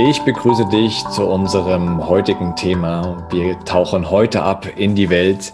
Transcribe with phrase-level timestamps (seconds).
[0.00, 3.26] Ich begrüße dich zu unserem heutigen Thema.
[3.32, 5.52] Wir tauchen heute ab in die Welt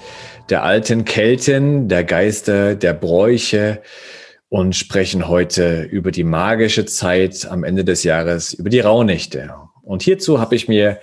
[0.51, 3.81] der alten Kelten, der Geister, der Bräuche
[4.51, 9.55] und sprechen heute über die magische Zeit am Ende des Jahres, über die Rauhnächte.
[9.81, 11.01] Und hierzu habe ich mir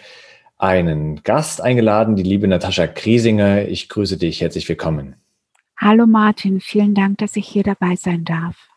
[0.59, 3.67] einen Gast eingeladen, die liebe Natascha Kriesinger.
[3.67, 5.15] Ich grüße dich, herzlich willkommen.
[5.77, 8.70] Hallo Martin, vielen Dank, dass ich hier dabei sein darf.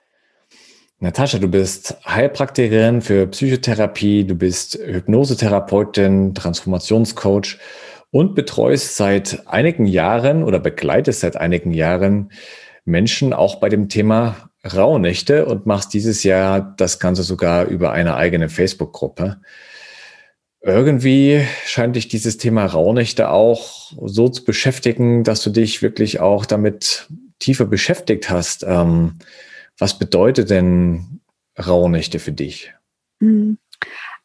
[1.00, 7.59] Natascha, du bist Heilpraktikerin für Psychotherapie, du bist Hypnosetherapeutin, Transformationscoach
[8.11, 12.31] und betreust seit einigen Jahren oder begleitest seit einigen Jahren
[12.84, 18.14] Menschen auch bei dem Thema Rauhnächte und machst dieses Jahr das Ganze sogar über eine
[18.14, 19.41] eigene Facebook-Gruppe.
[20.62, 26.47] Irgendwie scheint dich dieses Thema Rauhnächte auch so zu beschäftigen, dass du dich wirklich auch
[26.47, 27.08] damit
[27.39, 28.64] tiefer beschäftigt hast.
[28.67, 29.19] Ähm,
[29.78, 31.20] was bedeutet denn
[31.58, 32.72] Rauhnächte für dich?
[33.20, 33.58] Hm.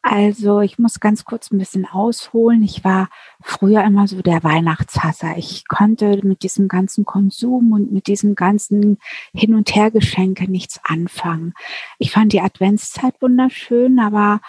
[0.02, 2.62] Also ich muss ganz kurz ein bisschen ausholen.
[2.62, 3.10] Ich war
[3.42, 5.36] früher immer so der Weihnachtshasser.
[5.36, 8.96] Ich konnte mit diesem ganzen Konsum und mit diesem ganzen
[9.34, 11.52] Hin- und Hergeschenke nichts anfangen.
[11.98, 14.40] Ich fand die Adventszeit wunderschön, aber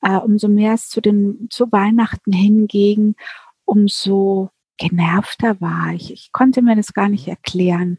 [0.00, 3.16] äh, umso mehr es zu, den, zu Weihnachten hinging,
[3.64, 6.12] umso genervter war ich.
[6.12, 7.98] Ich konnte mir das gar nicht erklären.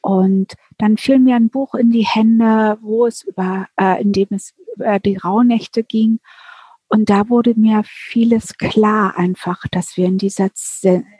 [0.00, 4.28] Und dann fiel mir ein Buch in die Hände, wo es über, äh, in dem
[4.30, 6.20] es über die Rauhnächte ging.
[6.88, 10.50] Und da wurde mir vieles klar einfach, dass wir in dieser,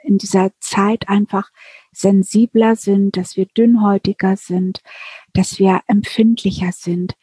[0.02, 1.50] in dieser Zeit einfach
[1.92, 4.80] sensibler sind, dass wir dünnhäutiger sind,
[5.32, 7.14] dass wir empfindlicher sind,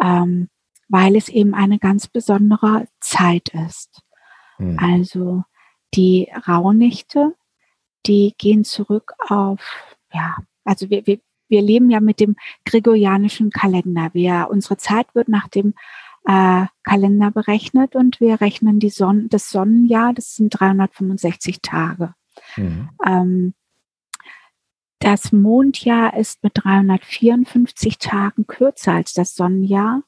[0.00, 0.48] ähm,
[0.88, 4.00] weil es eben eine ganz besondere Zeit ist.
[4.56, 4.78] Hm.
[4.78, 5.42] Also
[5.94, 7.34] die Rauhnächte,
[8.06, 9.60] die gehen zurück auf
[10.14, 11.18] ja, also wir, wir,
[11.48, 14.10] wir leben ja mit dem gregorianischen Kalender.
[14.12, 15.74] Wir, unsere Zeit wird nach dem
[16.26, 22.14] äh, Kalender berechnet und wir rechnen die Sonne, das Sonnenjahr, das sind 365 Tage.
[22.56, 22.90] Mhm.
[23.04, 23.54] Ähm,
[25.00, 30.02] das Mondjahr ist mit 354 Tagen kürzer als das Sonnenjahr.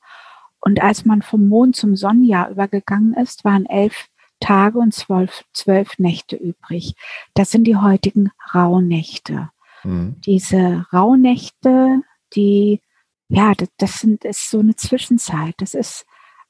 [0.61, 4.09] Und als man vom Mond zum Sonnenjahr übergegangen ist, waren elf
[4.41, 6.95] Tage und zwölf, zwölf Nächte übrig.
[7.35, 9.51] Das sind die heutigen Rauhnächte.
[9.87, 10.21] Mhm.
[10.27, 12.03] Diese Rauhnächte,
[12.35, 12.81] die,
[13.29, 15.55] ja, das, das, sind, ist so eine Zwischenzeit.
[15.59, 16.05] Das ist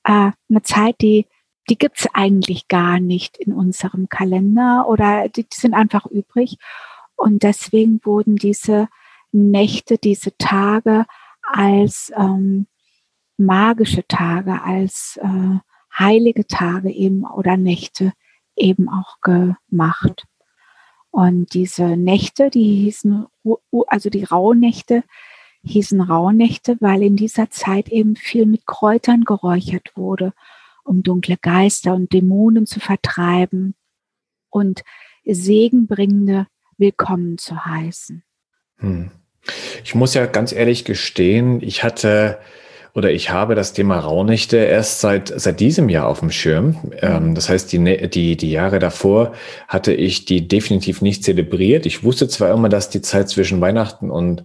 [0.05, 1.27] äh, eine Zeit, die,
[1.69, 6.57] die gibt's eigentlich gar nicht in unserem Kalender oder die, die sind einfach übrig.
[7.15, 8.89] Und deswegen wurden diese
[9.33, 11.05] Nächte, diese Tage
[11.43, 12.67] als ähm,
[13.37, 15.59] magische Tage, als äh,
[15.99, 18.13] heilige Tage eben oder Nächte
[18.55, 20.27] eben auch gemacht.
[21.17, 23.25] Und diese Nächte, die hießen,
[23.87, 25.03] also die Rauhnächte,
[25.65, 30.35] hießen Rauhnächte, weil in dieser Zeit eben viel mit Kräutern geräuchert wurde,
[30.85, 33.75] um dunkle Geister und Dämonen zu vertreiben
[34.51, 34.85] und
[35.25, 38.23] segenbringende Willkommen zu heißen.
[38.77, 39.11] Hm.
[39.85, 42.39] Ich muss ja ganz ehrlich gestehen, ich hatte
[42.97, 46.79] oder ich habe das Thema Rauhnächte erst seit, seit diesem Jahr auf dem Schirm.
[47.03, 49.33] Ähm, das heißt, die, die, die Jahre davor
[49.69, 51.85] hatte ich die definitiv nicht zelebriert.
[51.85, 54.45] Ich wusste zwar immer, dass die Zeit zwischen Weihnachten und,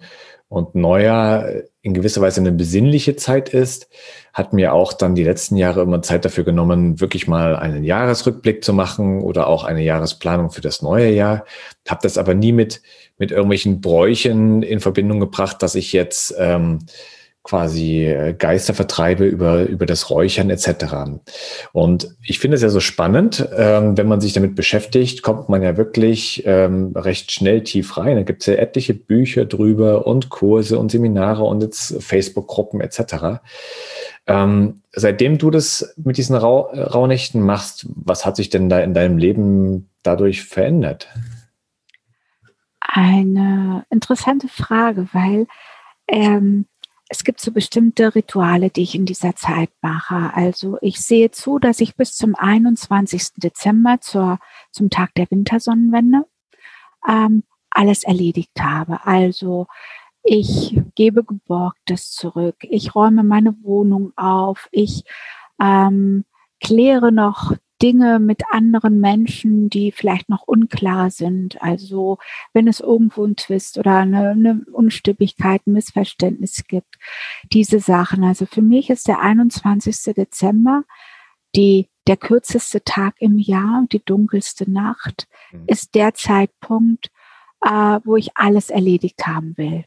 [0.50, 1.46] und Neujahr
[1.82, 3.88] in gewisser Weise eine besinnliche Zeit ist,
[4.34, 8.66] hat mir auch dann die letzten Jahre immer Zeit dafür genommen, wirklich mal einen Jahresrückblick
[8.66, 11.46] zu machen oder auch eine Jahresplanung für das neue Jahr.
[11.88, 12.82] Habe das aber nie mit,
[13.18, 16.80] mit irgendwelchen Bräuchen in Verbindung gebracht, dass ich jetzt ähm,
[17.44, 21.20] quasi äh, Geister vertreibe über, über das Räuchern etc.
[21.74, 25.64] Und ich finde es ja so spannend, ähm, wenn man sich damit beschäftigt, kommt man
[25.64, 28.18] ja wirklich ähm, recht schnell tief rein.
[28.18, 33.42] Da gibt es ja etliche Bücher drüber und Kurse und Seminare und jetzt Facebook-Gruppen etc.
[34.28, 38.94] Ähm, seitdem du das mit diesen Rau Rauhnächten machst, was hat sich denn da in
[38.94, 41.08] deinem Leben dadurch verändert?
[42.80, 45.48] Eine interessante Frage, weil
[46.08, 46.66] ähm,
[47.12, 50.32] es gibt so bestimmte Rituale, die ich in dieser Zeit mache.
[50.34, 53.34] Also ich sehe zu, dass ich bis zum 21.
[53.36, 54.40] Dezember zur,
[54.72, 56.26] zum Tag der Wintersonnenwende
[57.06, 59.06] ähm, alles erledigt habe.
[59.06, 59.68] Also
[60.24, 65.04] ich gebe Geborgtes zurück, ich räume meine Wohnung auf, ich
[65.62, 66.24] ähm,
[66.62, 71.62] kläre noch Dinge mit anderen Menschen, die vielleicht noch unklar sind.
[71.62, 72.20] Also
[72.54, 76.96] wenn es irgendwo einen Twist oder eine, eine Unstimmigkeit, ein Missverständnis gibt,
[77.52, 78.24] diese Sachen.
[78.24, 80.14] Also für mich ist der 21.
[80.16, 80.84] Dezember
[81.56, 85.64] die, der kürzeste Tag im Jahr, die dunkelste Nacht, mhm.
[85.68, 87.10] ist der Zeitpunkt,
[87.62, 89.86] äh, wo ich alles erledigt haben will.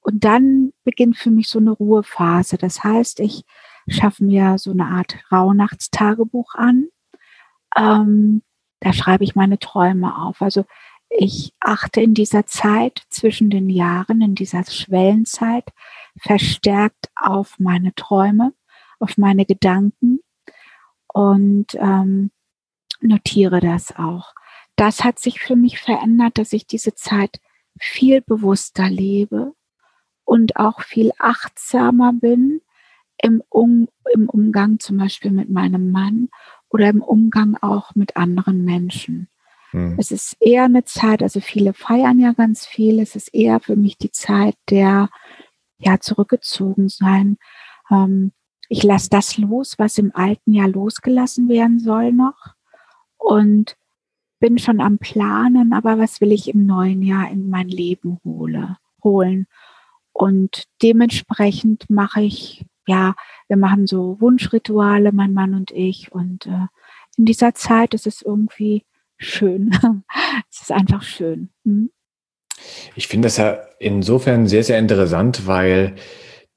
[0.00, 2.56] Und dann beginnt für mich so eine Ruhephase.
[2.56, 3.44] Das heißt, ich
[3.88, 6.88] schaffe mir so eine Art Rauhnachtstagebuch an
[7.78, 8.42] ähm,
[8.80, 10.42] da schreibe ich meine Träume auf.
[10.42, 10.64] Also
[11.10, 15.64] ich achte in dieser Zeit zwischen den Jahren, in dieser Schwellenzeit,
[16.20, 18.52] verstärkt auf meine Träume,
[18.98, 20.20] auf meine Gedanken
[21.06, 22.30] und ähm,
[23.00, 24.34] notiere das auch.
[24.76, 27.40] Das hat sich für mich verändert, dass ich diese Zeit
[27.80, 29.54] viel bewusster lebe
[30.24, 32.60] und auch viel achtsamer bin
[33.20, 36.28] im, um, im Umgang zum Beispiel mit meinem Mann
[36.70, 39.28] oder im Umgang auch mit anderen Menschen.
[39.70, 39.96] Hm.
[39.98, 43.76] Es ist eher eine Zeit, also viele feiern ja ganz viel, es ist eher für
[43.76, 45.08] mich die Zeit der
[45.78, 47.38] ja zurückgezogen sein.
[47.90, 48.32] Ähm,
[48.68, 52.54] ich lasse das los, was im alten Jahr losgelassen werden soll noch
[53.16, 53.76] und
[54.40, 58.76] bin schon am Planen, aber was will ich im neuen Jahr in mein Leben hole,
[59.02, 59.46] holen?
[60.12, 63.14] Und dementsprechend mache ich ja,
[63.46, 66.10] wir machen so Wunschrituale, mein Mann und ich.
[66.10, 66.66] Und äh,
[67.16, 68.84] in dieser Zeit ist es irgendwie
[69.16, 69.70] schön.
[70.50, 71.50] es ist einfach schön.
[71.64, 71.90] Hm?
[72.96, 75.94] Ich finde das ja insofern sehr, sehr interessant, weil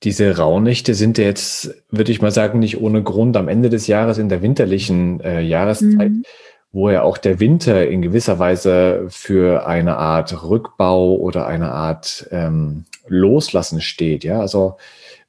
[0.04, 3.86] diese Rauhnächte sind ja jetzt, würde ich mal sagen, nicht ohne Grund am Ende des
[3.86, 6.24] Jahres in der winterlichen äh, Jahreszeit, mhm.
[6.72, 12.28] wo ja auch der Winter in gewisser Weise für eine Art Rückbau oder eine Art
[12.32, 14.24] ähm, Loslassen steht.
[14.24, 14.78] Ja, also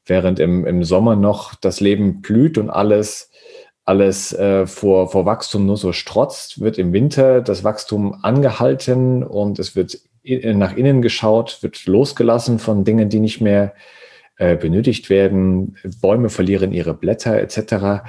[0.07, 3.31] während im, im Sommer noch das Leben blüht und alles,
[3.85, 9.59] alles äh, vor, vor Wachstum nur so strotzt, wird im Winter das Wachstum angehalten und
[9.59, 13.75] es wird nach innen geschaut, wird losgelassen von Dingen, die nicht mehr
[14.37, 15.77] äh, benötigt werden.
[16.01, 18.05] Bäume verlieren ihre Blätter etc.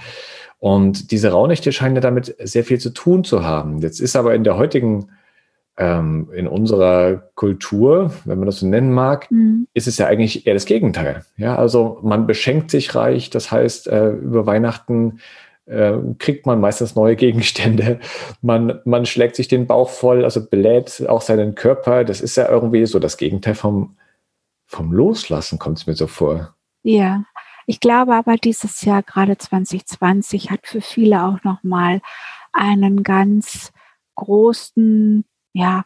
[0.60, 3.80] Und diese Raunächte scheinen ja damit sehr viel zu tun zu haben.
[3.80, 5.10] Jetzt ist aber in der heutigen
[5.78, 9.68] ähm, in unserer Kultur, wenn man das so nennen mag, mhm.
[9.74, 11.26] ist es ja eigentlich eher das Gegenteil.
[11.38, 15.20] Ja, also man beschenkt sich reich, das heißt, äh, über Weihnachten
[15.66, 18.00] äh, kriegt man meistens neue Gegenstände.
[18.42, 22.04] Man, man schlägt sich den Bauch voll, also belädt auch seinen Körper.
[22.04, 23.96] Das ist ja irgendwie so das Gegenteil vom,
[24.66, 26.54] vom Loslassen, kommt es mir so vor.
[26.82, 27.24] Ja,
[27.66, 32.02] ich glaube aber dieses Jahr, gerade 2020, hat für viele auch nochmal
[32.52, 33.72] einen ganz
[34.16, 35.24] großen
[35.54, 35.86] ja,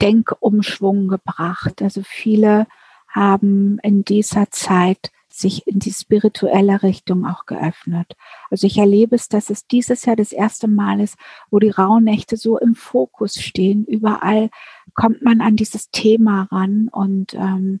[0.00, 1.82] Denkumschwung gebracht.
[1.82, 2.66] Also viele
[3.08, 8.16] haben in dieser Zeit sich in die spirituelle Richtung auch geöffnet.
[8.50, 11.16] Also ich erlebe es, dass es dieses Jahr das erste Mal ist,
[11.50, 13.84] wo die Rauhnächte so im Fokus stehen.
[13.84, 14.50] Überall
[14.94, 17.80] kommt man an dieses Thema ran und ähm,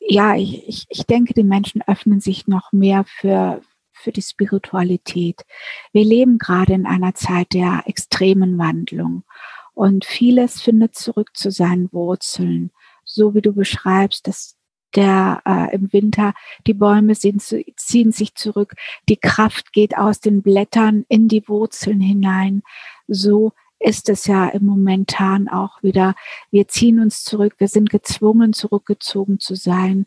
[0.00, 3.60] ja, ich, ich, ich denke, die Menschen öffnen sich noch mehr für,
[3.92, 5.42] für die Spiritualität.
[5.92, 9.24] Wir leben gerade in einer Zeit der extremen Wandlung.
[9.74, 12.70] Und vieles findet zurück zu seinen Wurzeln,
[13.04, 14.56] so wie du beschreibst, dass
[14.94, 16.34] der äh, im Winter
[16.66, 18.74] die Bäume ziehen, ziehen sich zurück,
[19.08, 22.62] die Kraft geht aus den Blättern in die Wurzeln hinein.
[23.06, 26.14] So ist es ja im Momentan auch wieder.
[26.50, 30.06] Wir ziehen uns zurück, wir sind gezwungen, zurückgezogen zu sein.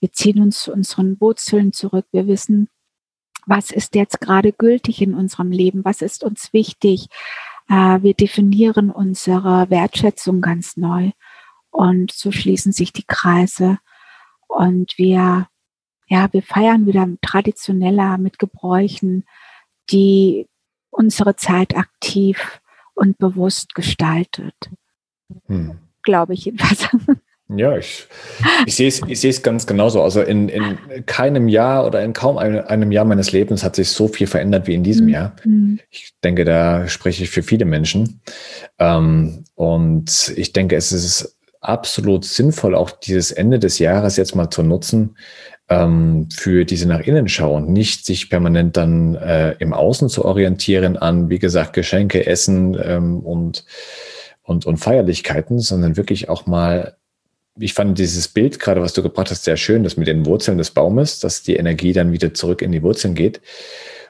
[0.00, 2.06] Wir ziehen uns zu unseren Wurzeln zurück.
[2.12, 2.68] Wir wissen,
[3.46, 7.08] was ist jetzt gerade gültig in unserem Leben, was ist uns wichtig,
[7.68, 11.12] wir definieren unsere Wertschätzung ganz neu
[11.70, 13.78] und so schließen sich die Kreise
[14.46, 15.48] und wir,
[16.06, 19.24] ja, wir feiern wieder traditioneller mit Gebräuchen,
[19.90, 20.46] die
[20.90, 22.60] unsere Zeit aktiv
[22.94, 24.54] und bewusst gestaltet.
[25.46, 25.78] Hm.
[26.02, 26.88] Glaube ich jedenfalls.
[27.56, 28.06] Ja, ich,
[28.66, 30.02] ich sehe es ich sehe es ganz genauso.
[30.02, 33.90] Also in, in keinem Jahr oder in kaum einem, einem Jahr meines Lebens hat sich
[33.90, 35.12] so viel verändert wie in diesem mhm.
[35.12, 35.36] Jahr.
[35.90, 38.20] Ich denke, da spreche ich für viele Menschen.
[38.78, 44.50] Ähm, und ich denke, es ist absolut sinnvoll, auch dieses Ende des Jahres jetzt mal
[44.50, 45.16] zu nutzen
[45.68, 50.24] ähm, für diese nach innen Schau und nicht sich permanent dann äh, im Außen zu
[50.24, 53.64] orientieren an, wie gesagt, Geschenke, Essen ähm, und,
[54.42, 56.96] und, und Feierlichkeiten, sondern wirklich auch mal
[57.58, 60.58] ich fand dieses Bild gerade, was du gebracht hast, sehr schön, das mit den Wurzeln
[60.58, 63.40] des Baumes, dass die Energie dann wieder zurück in die Wurzeln geht,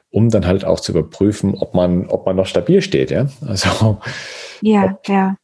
[0.09, 3.27] um dann halt auch zu überprüfen, ob man, ob man noch stabil steht, ja.
[3.45, 3.99] Also
[4.61, 5.35] ja, ob, ja.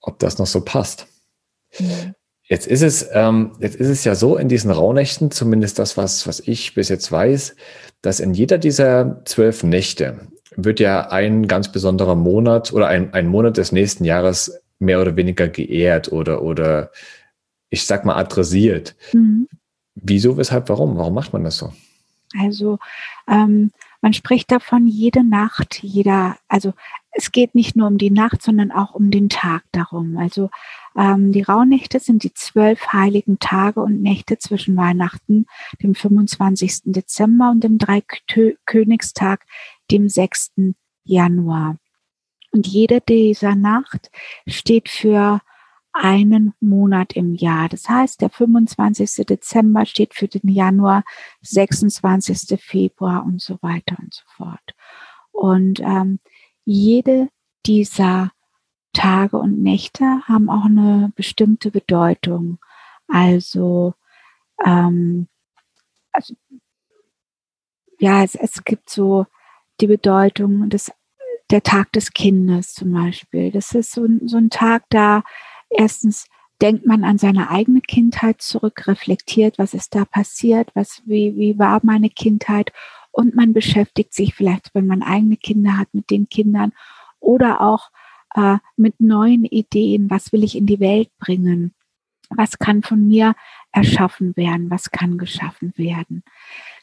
[0.00, 1.06] ob das noch so passt.
[1.78, 2.14] Mhm.
[2.46, 6.26] Jetzt ist es, ähm, jetzt ist es ja so in diesen Rauhnächten, zumindest das, was,
[6.26, 7.56] was ich bis jetzt weiß,
[8.02, 13.28] dass in jeder dieser zwölf Nächte wird ja ein ganz besonderer Monat oder ein, ein
[13.28, 16.90] Monat des nächsten Jahres mehr oder weniger geehrt oder, oder
[17.70, 18.94] ich sag mal adressiert.
[19.12, 19.48] Mhm.
[19.94, 20.96] Wieso, weshalb, warum?
[20.96, 21.72] Warum macht man das so?
[22.38, 22.78] Also
[23.28, 26.74] ähm, man spricht davon jede Nacht, jeder, also
[27.12, 30.18] es geht nicht nur um die Nacht, sondern auch um den Tag darum.
[30.18, 30.50] Also
[30.96, 35.46] ähm, die Rauhnächte sind die zwölf heiligen Tage und Nächte zwischen Weihnachten,
[35.82, 36.82] dem 25.
[36.84, 39.46] Dezember und dem Dreikönigstag,
[39.90, 40.52] dem 6.
[41.04, 41.76] Januar.
[42.54, 44.12] Und jede dieser Nacht
[44.46, 45.40] steht für
[45.92, 47.68] einen Monat im Jahr.
[47.68, 49.26] Das heißt, der 25.
[49.26, 51.02] Dezember steht für den Januar,
[51.42, 52.60] 26.
[52.62, 54.76] Februar und so weiter und so fort.
[55.32, 56.20] Und ähm,
[56.64, 57.28] jede
[57.66, 58.30] dieser
[58.92, 62.60] Tage und Nächte haben auch eine bestimmte Bedeutung.
[63.08, 63.94] Also,
[64.64, 65.26] ähm,
[66.12, 66.34] also
[67.98, 69.26] ja, es, es gibt so
[69.80, 70.92] die Bedeutung des,
[71.54, 73.52] der Tag des Kindes zum Beispiel.
[73.52, 75.22] Das ist so, so ein Tag, da
[75.70, 76.26] erstens
[76.60, 81.56] denkt man an seine eigene Kindheit zurück, reflektiert, was ist da passiert, was, wie, wie
[81.56, 82.72] war meine Kindheit
[83.12, 86.72] und man beschäftigt sich vielleicht, wenn man eigene Kinder hat, mit den Kindern
[87.20, 87.90] oder auch
[88.34, 91.72] äh, mit neuen Ideen, was will ich in die Welt bringen,
[92.30, 93.36] was kann von mir
[93.70, 96.24] erschaffen werden, was kann geschaffen werden.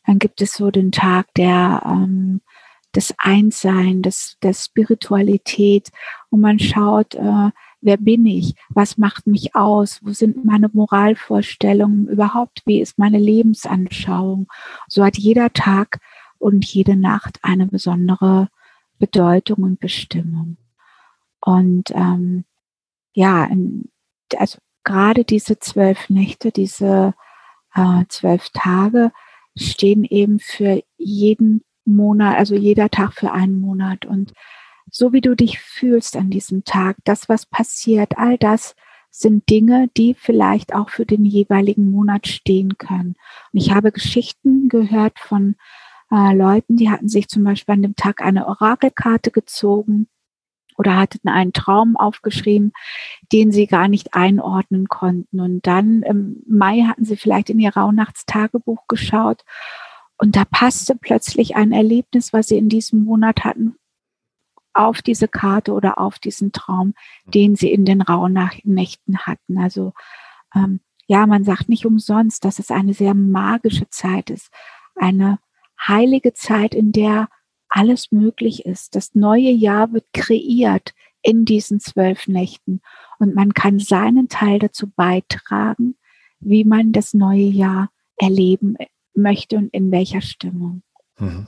[0.05, 2.39] Dann gibt es so den Tag der ähm,
[2.95, 5.89] des Einssein, des, der Spiritualität,
[6.29, 12.07] wo man schaut, äh, wer bin ich, was macht mich aus, wo sind meine Moralvorstellungen
[12.07, 14.47] überhaupt, wie ist meine Lebensanschauung.
[14.87, 15.99] So hat jeder Tag
[16.37, 18.49] und jede Nacht eine besondere
[18.99, 20.57] Bedeutung und Bestimmung.
[21.39, 22.45] Und ähm,
[23.13, 23.49] ja,
[24.37, 27.13] also gerade diese zwölf Nächte, diese
[27.73, 29.11] äh, zwölf Tage
[29.55, 34.05] stehen eben für jeden Monat, also jeder Tag für einen Monat.
[34.05, 34.33] Und
[34.89, 38.75] so wie du dich fühlst an diesem Tag, das, was passiert, all das
[39.09, 43.15] sind Dinge, die vielleicht auch für den jeweiligen Monat stehen können.
[43.51, 45.55] Und ich habe Geschichten gehört von
[46.11, 50.07] äh, Leuten, die hatten sich zum Beispiel an dem Tag eine Orakelkarte gezogen
[50.77, 52.71] oder hatten einen Traum aufgeschrieben,
[53.31, 55.39] den sie gar nicht einordnen konnten.
[55.39, 59.43] Und dann im Mai hatten sie vielleicht in ihr Rauhnachtstagebuch geschaut
[60.21, 63.77] und da passte plötzlich ein Erlebnis, was sie in diesem Monat hatten,
[64.71, 66.93] auf diese Karte oder auf diesen Traum,
[67.25, 69.57] den sie in den Rauhnächten hatten.
[69.57, 69.93] Also
[70.53, 74.51] ähm, ja, man sagt nicht umsonst, dass es eine sehr magische Zeit ist,
[74.93, 75.39] eine
[75.87, 77.27] heilige Zeit, in der
[77.67, 78.95] alles möglich ist.
[78.95, 82.81] Das neue Jahr wird kreiert in diesen zwölf Nächten
[83.17, 85.95] und man kann seinen Teil dazu beitragen,
[86.39, 88.77] wie man das neue Jahr erleben
[89.13, 90.81] möchte und in welcher Stimmung.
[91.19, 91.47] Mhm.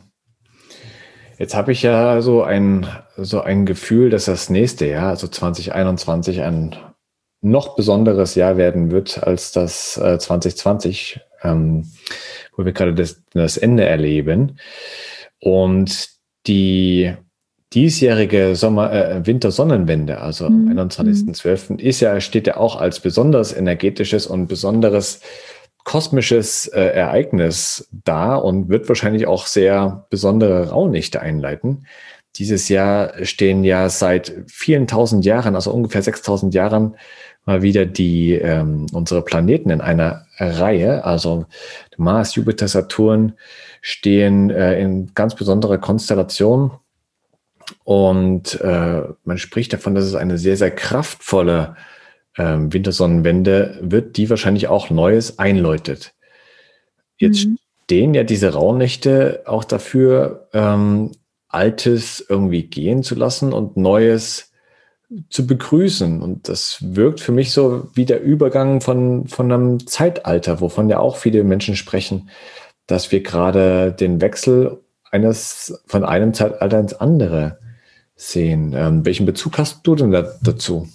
[1.38, 6.41] Jetzt habe ich ja so ein, so ein Gefühl, dass das nächste Jahr, also 2021,
[6.41, 6.75] ein
[7.41, 11.91] noch besonderes Jahr werden wird als das äh, 2020, ähm,
[12.55, 14.60] wo wir gerade das, das Ende erleben.
[15.39, 16.10] Und
[16.48, 17.13] die
[17.74, 20.79] diesjährige Sommer, äh, Wintersonnenwende, also am mhm.
[20.79, 25.22] 21.12., ist ja, steht ja auch als besonders energetisches und besonderes
[25.84, 31.86] kosmisches äh, Ereignis da und wird wahrscheinlich auch sehr besondere Raunächte einleiten.
[32.36, 36.96] Dieses Jahr stehen ja seit vielen tausend Jahren, also ungefähr 6000 Jahren,
[37.46, 41.46] mal wieder die ähm, unsere Planeten in einer Reihe, also
[41.98, 43.34] Mars, Jupiter, Saturn
[43.82, 46.72] stehen äh, in ganz besonderer Konstellation
[47.84, 51.75] und äh, man spricht davon, dass es eine sehr sehr kraftvolle
[52.38, 56.13] ähm, Wintersonnenwende wird, die wahrscheinlich auch Neues einläutet.
[57.18, 57.58] Jetzt mhm.
[57.84, 61.12] stehen ja diese Rauhnächte auch dafür, ähm,
[61.48, 64.52] Altes irgendwie gehen zu lassen und Neues
[65.30, 66.22] zu begrüßen.
[66.22, 71.00] Und das wirkt für mich so wie der Übergang von, von einem Zeitalter, wovon ja
[71.00, 72.30] auch viele Menschen sprechen,
[72.88, 74.80] dass wir gerade den Wechsel
[75.12, 77.60] eines von einem Zeitalter ins andere
[78.16, 78.74] sehen.
[78.75, 80.88] Ähm, welchen Bezug hast du denn da, dazu?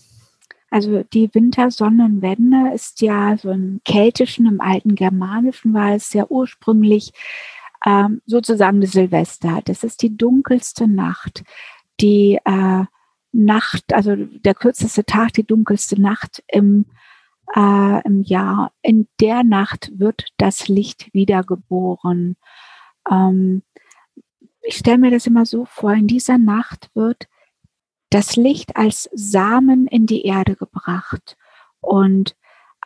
[0.71, 7.13] Also die Wintersonnenwende ist ja so im Keltischen, im alten Germanischen war es ja ursprünglich
[7.87, 9.61] ähm, sozusagen Silvester.
[9.65, 11.45] Das ist die dunkelste Nacht,
[12.01, 12.85] die äh,
[13.33, 16.87] Nacht, also der kürzeste Tag, die dunkelste Nacht im,
[17.55, 18.73] äh, im Jahr.
[18.83, 22.37] In der Nacht wird das Licht wiedergeboren.
[23.11, 23.63] Ähm,
[24.63, 27.27] ich stelle mir das immer so vor, in dieser Nacht wird
[28.11, 31.37] das Licht als Samen in die Erde gebracht.
[31.81, 32.37] Und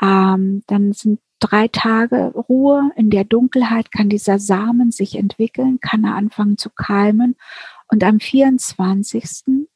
[0.00, 2.90] Ähm, dann sind drei Tage Ruhe.
[2.96, 7.36] In der Dunkelheit kann dieser Samen sich entwickeln, kann er anfangen zu keimen.
[7.88, 9.68] Und am 24.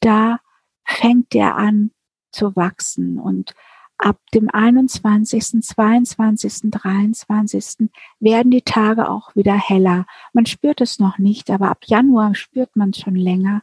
[0.00, 0.38] da
[0.84, 1.90] fängt er an
[2.32, 3.18] zu wachsen.
[3.18, 3.54] Und
[3.98, 7.90] ab dem 21., 22., 23.
[8.20, 10.06] werden die Tage auch wieder heller.
[10.32, 13.62] Man spürt es noch nicht, aber ab Januar spürt man es schon länger.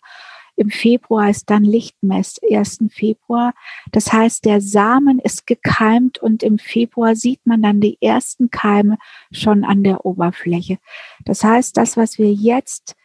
[0.55, 2.86] Im Februar ist dann Lichtmess, 1.
[2.89, 3.53] Februar.
[3.91, 8.98] Das heißt, der Samen ist gekeimt und im Februar sieht man dann die ersten Keime
[9.31, 10.77] schon an der Oberfläche.
[11.25, 12.95] Das heißt, das, was wir jetzt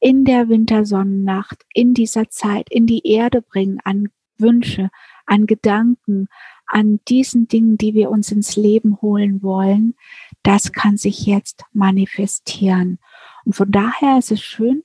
[0.00, 4.90] in der Wintersonnennacht, in dieser Zeit, in die Erde bringen, an Wünsche,
[5.26, 6.28] an Gedanken,
[6.66, 9.94] an diesen Dingen, die wir uns ins Leben holen wollen,
[10.42, 12.98] das kann sich jetzt manifestieren.
[13.44, 14.84] Und von daher ist es schön,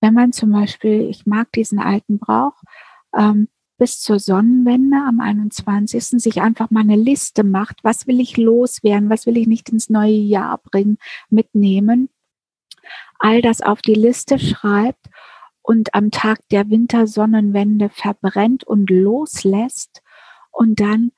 [0.00, 2.62] wenn man zum Beispiel, ich mag diesen alten Brauch,
[3.16, 6.20] ähm, bis zur Sonnenwende am 21.
[6.20, 9.88] sich einfach mal eine Liste macht, was will ich loswerden, was will ich nicht ins
[9.88, 10.98] neue Jahr bringen,
[11.30, 12.10] mitnehmen,
[13.18, 15.06] all das auf die Liste schreibt
[15.62, 20.02] und am Tag der Wintersonnenwende verbrennt und loslässt
[20.50, 21.12] und dann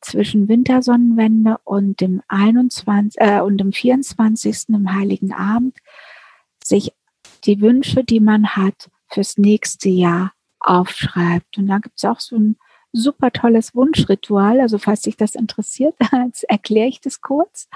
[0.00, 4.68] zwischen Wintersonnenwende und dem 21 äh, und dem 24.
[4.68, 5.76] im Heiligen Abend
[6.62, 6.92] sich
[7.40, 11.58] die Wünsche, die man hat, fürs nächste Jahr aufschreibt.
[11.58, 12.56] Und da gibt es auch so ein
[12.92, 14.60] super tolles Wunschritual.
[14.60, 15.94] Also falls dich das interessiert,
[16.48, 17.68] erkläre ich das kurz,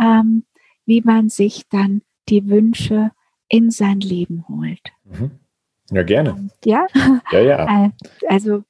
[0.00, 0.44] ähm,
[0.84, 3.12] wie man sich dann die Wünsche
[3.48, 4.92] in sein Leben holt.
[5.04, 5.38] Mhm.
[5.90, 6.50] Ja, gerne.
[6.64, 6.86] Ja,
[7.32, 7.84] ja, ja.
[7.86, 7.90] Äh,
[8.28, 8.64] also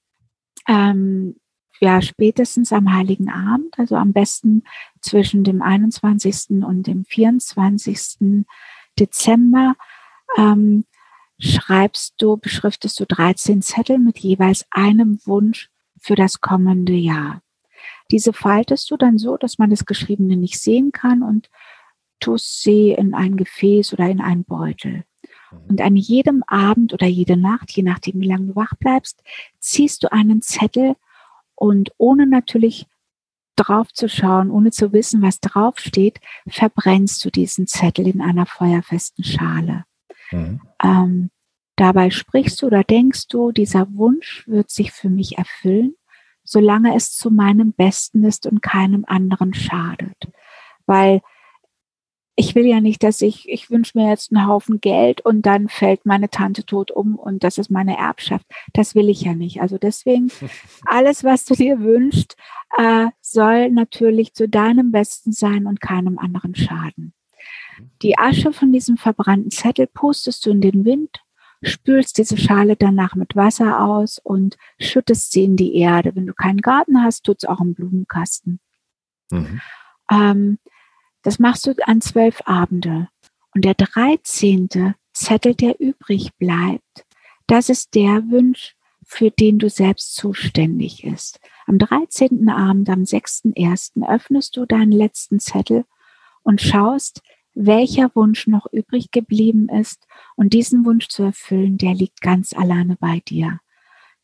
[0.68, 1.36] ähm,
[1.80, 4.64] ja, spätestens am Heiligen Abend, also am besten
[5.00, 6.62] zwischen dem 21.
[6.64, 8.46] und dem 24.
[8.98, 9.74] Dezember,
[10.36, 10.84] ähm,
[11.38, 17.42] schreibst du, beschriftest du 13 Zettel mit jeweils einem Wunsch für das kommende Jahr.
[18.10, 21.50] Diese faltest du dann so, dass man das Geschriebene nicht sehen kann und
[22.20, 25.04] tust sie in ein Gefäß oder in einen Beutel.
[25.50, 25.58] Mhm.
[25.68, 29.22] Und an jedem Abend oder jede Nacht, je nachdem, wie lange du wach bleibst,
[29.58, 30.96] ziehst du einen Zettel
[31.54, 32.86] und ohne natürlich
[33.56, 39.24] drauf zu schauen, ohne zu wissen, was draufsteht, verbrennst du diesen Zettel in einer feuerfesten
[39.24, 39.84] Schale.
[40.30, 40.60] Mhm.
[40.82, 41.30] Ähm,
[41.76, 45.94] dabei sprichst du oder denkst du, dieser Wunsch wird sich für mich erfüllen,
[46.44, 50.16] solange es zu meinem Besten ist und keinem anderen schadet.
[50.86, 51.20] Weil
[52.36, 55.68] ich will ja nicht, dass ich, ich wünsche mir jetzt einen Haufen Geld und dann
[55.68, 58.44] fällt meine Tante tot um und das ist meine Erbschaft.
[58.74, 59.62] Das will ich ja nicht.
[59.62, 60.30] Also deswegen,
[60.84, 62.36] alles, was du dir wünschst,
[62.76, 67.14] äh, soll natürlich zu deinem Besten sein und keinem anderen schaden.
[68.02, 71.22] Die Asche von diesem verbrannten Zettel pustest du in den Wind,
[71.62, 76.14] spülst diese Schale danach mit Wasser aus und schüttest sie in die Erde.
[76.14, 78.60] Wenn du keinen Garten hast, tut es auch im Blumenkasten.
[79.30, 79.60] Mhm.
[80.10, 80.58] Ähm,
[81.22, 83.08] das machst du an zwölf Abende.
[83.54, 87.06] Und der dreizehnte Zettel, der übrig bleibt,
[87.46, 91.40] das ist der Wunsch, für den du selbst zuständig ist.
[91.66, 92.48] Am 13.
[92.48, 94.06] Abend, am 6.1.
[94.06, 95.84] öffnest du deinen letzten Zettel
[96.42, 97.22] und schaust,
[97.56, 100.06] welcher Wunsch noch übrig geblieben ist.
[100.36, 103.58] Und diesen Wunsch zu erfüllen, der liegt ganz alleine bei dir.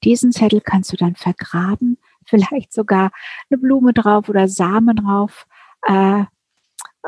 [0.05, 3.11] Diesen Zettel kannst du dann vergraben, vielleicht sogar
[3.51, 5.47] eine Blume drauf oder Samen drauf
[5.83, 6.25] äh,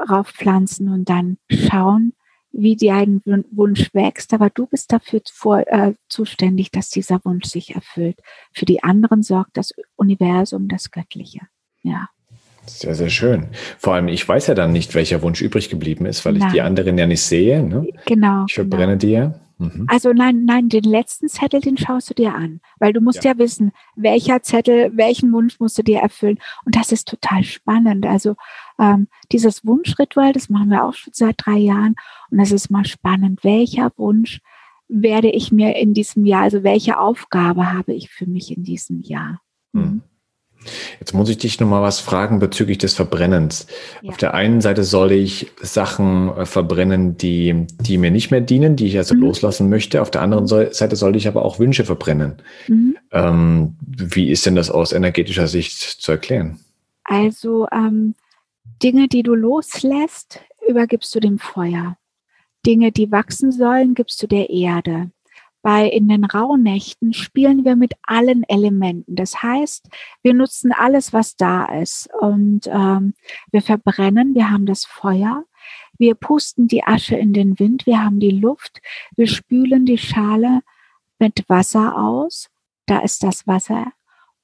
[0.09, 2.15] raufpflanzen und dann schauen,
[2.53, 4.33] wie dein Wunsch wächst.
[4.33, 8.21] Aber du bist dafür vor, äh, zuständig, dass dieser Wunsch sich erfüllt.
[8.53, 11.41] Für die anderen sorgt das Universum, das Göttliche.
[11.83, 12.09] Ja.
[12.66, 13.48] Sehr, sehr schön.
[13.79, 16.48] Vor allem, ich weiß ja dann nicht, welcher Wunsch übrig geblieben ist, weil nein.
[16.48, 17.62] ich die anderen ja nicht sehe.
[17.62, 17.88] Ne?
[18.07, 18.44] Genau.
[18.48, 18.98] Ich verbrenne genau.
[18.98, 19.35] die ja.
[19.59, 19.87] Mhm.
[19.88, 23.33] Also nein, nein, den letzten Zettel, den schaust du dir an, weil du musst ja.
[23.33, 23.38] ja.
[23.38, 26.38] wissen, welcher Zettel, welchen Wunsch musst du dir erfüllen.
[26.64, 28.07] Und das ist total spannend.
[28.07, 28.35] Also
[28.79, 31.94] ähm, dieses Wunschritual, das machen wir auch schon seit drei Jahren.
[32.31, 33.44] Und das ist mal spannend.
[33.44, 34.40] Welcher Wunsch
[34.88, 39.00] werde ich mir in diesem Jahr, also welche Aufgabe habe ich für mich in diesem
[39.00, 39.40] Jahr?
[39.72, 40.03] Mhm.
[41.00, 43.66] Jetzt muss ich dich nochmal was fragen bezüglich des Verbrennens.
[44.03, 44.11] Ja.
[44.11, 48.77] Auf der einen Seite soll ich Sachen äh, verbrennen, die, die mir nicht mehr dienen,
[48.77, 49.22] die ich also mhm.
[49.22, 50.03] loslassen möchte.
[50.03, 52.42] Auf der anderen Seite soll ich aber auch Wünsche verbrennen.
[52.68, 52.96] Mhm.
[53.12, 56.59] Ähm, wie ist denn das aus energetischer Sicht zu erklären?
[57.05, 58.14] Also ähm,
[58.83, 61.96] Dinge, die du loslässt, übergibst du dem Feuer.
[62.66, 65.11] Dinge, die wachsen sollen, gibst du der Erde
[65.64, 69.16] bei in den Rauhnächten spielen wir mit allen Elementen.
[69.16, 69.88] Das heißt,
[70.22, 73.14] wir nutzen alles, was da ist und ähm,
[73.50, 74.35] wir verbrennen.
[74.35, 75.44] Wir haben das Feuer.
[75.96, 77.87] Wir pusten die Asche in den Wind.
[77.87, 78.83] Wir haben die Luft.
[79.16, 80.61] Wir spülen die Schale
[81.18, 82.50] mit Wasser aus.
[82.85, 83.87] Da ist das Wasser.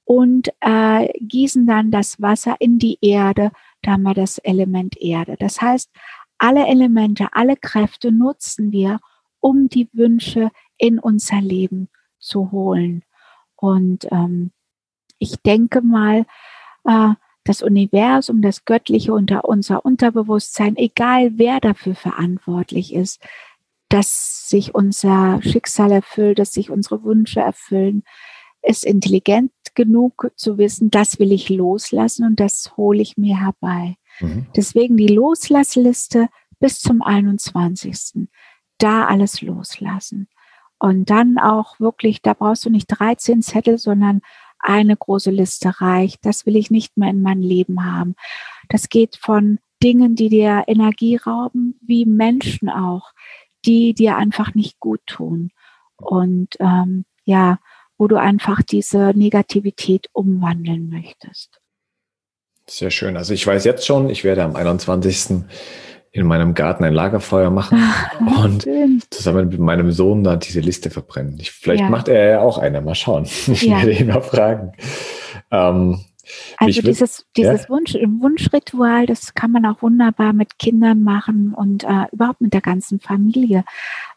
[0.05, 3.51] und äh, gießen dann das Wasser in die Erde.
[3.81, 5.35] Da haben wir das Element Erde.
[5.39, 5.91] Das heißt,
[6.39, 8.99] alle Elemente, alle Kräfte nutzen wir,
[9.39, 10.51] um die Wünsche
[10.81, 11.89] in unser Leben
[12.19, 13.03] zu holen.
[13.55, 14.51] Und ähm,
[15.19, 16.25] ich denke mal,
[16.85, 17.09] äh,
[17.43, 23.21] das Universum, das Göttliche und unser Unterbewusstsein, egal wer dafür verantwortlich ist,
[23.89, 28.03] dass sich unser Schicksal erfüllt, dass sich unsere Wünsche erfüllen,
[28.61, 33.95] ist intelligent genug zu wissen, das will ich loslassen und das hole ich mir herbei.
[34.19, 34.47] Mhm.
[34.55, 38.27] Deswegen die Loslassliste bis zum 21.
[38.77, 40.27] Da alles loslassen.
[40.81, 44.21] Und dann auch wirklich, da brauchst du nicht 13 Zettel, sondern
[44.57, 46.25] eine große Liste reicht.
[46.25, 48.15] Das will ich nicht mehr in mein Leben haben.
[48.67, 53.11] Das geht von Dingen, die dir Energie rauben, wie Menschen auch,
[53.63, 55.51] die dir einfach nicht gut tun.
[55.97, 57.59] Und ähm, ja,
[57.99, 61.61] wo du einfach diese Negativität umwandeln möchtest.
[62.65, 63.17] Sehr schön.
[63.17, 65.43] Also ich weiß jetzt schon, ich werde am 21
[66.11, 69.01] in meinem Garten ein Lagerfeuer machen ah, und schön.
[69.09, 71.37] zusammen mit meinem Sohn da diese Liste verbrennen.
[71.39, 71.89] Ich, vielleicht ja.
[71.89, 72.81] macht er ja auch eine.
[72.81, 73.25] Mal schauen.
[73.47, 73.77] Ich ja.
[73.77, 74.73] werde ihn mal fragen.
[75.51, 75.99] Ähm,
[76.57, 77.69] also dieses, dieses ja?
[77.69, 82.61] Wunsch, Wunschritual, das kann man auch wunderbar mit Kindern machen und äh, überhaupt mit der
[82.61, 83.63] ganzen Familie,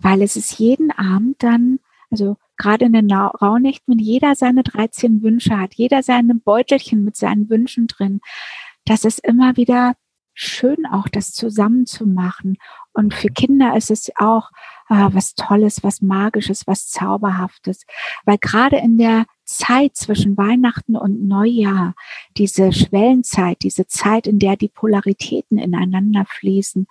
[0.01, 1.81] weil es ist jeden Abend dann,
[2.11, 7.17] also gerade in den Rauhnächten, wenn jeder seine 13 Wünsche hat, jeder seine Beutelchen mit
[7.17, 8.21] seinen Wünschen drin,
[8.85, 9.95] das ist immer wieder
[10.35, 12.59] schön auch, das zusammen zu machen.
[12.93, 14.51] Und für Kinder ist es auch
[14.89, 17.87] äh, was Tolles, was Magisches, was Zauberhaftes.
[18.25, 21.95] Weil gerade in der Zeit zwischen Weihnachten und Neujahr,
[22.37, 26.87] diese Schwellenzeit, diese Zeit, in der die Polaritäten ineinander fließen,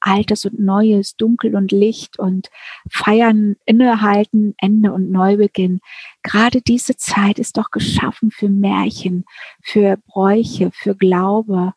[0.00, 2.50] Altes und Neues, Dunkel und Licht und
[2.88, 5.80] Feiern, Innehalten, Ende und Neubeginn.
[6.22, 9.24] Gerade diese Zeit ist doch geschaffen für Märchen,
[9.60, 11.74] für Bräuche, für Glaube.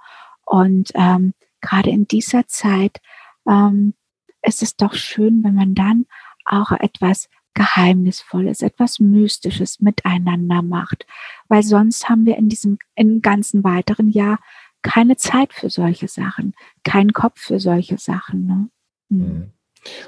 [0.51, 2.99] Und ähm, gerade in dieser Zeit
[3.47, 3.93] ähm,
[4.41, 6.07] ist es doch schön, wenn man dann
[6.43, 11.05] auch etwas Geheimnisvolles, etwas Mystisches miteinander macht.
[11.47, 14.39] Weil sonst haben wir in diesem im ganzen weiteren Jahr
[14.81, 18.45] keine Zeit für solche Sachen, keinen Kopf für solche Sachen.
[18.45, 18.69] Ne?
[19.07, 19.51] Mhm.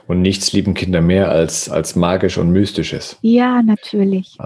[0.07, 3.17] Und nichts lieben Kinder mehr als, als magisch und mystisches.
[3.21, 4.37] Ja, natürlich.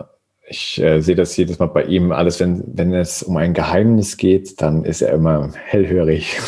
[0.49, 2.11] Ich äh, sehe das jedes Mal bei ihm.
[2.11, 6.39] Alles, wenn, wenn es um ein Geheimnis geht, dann ist er immer hellhörig.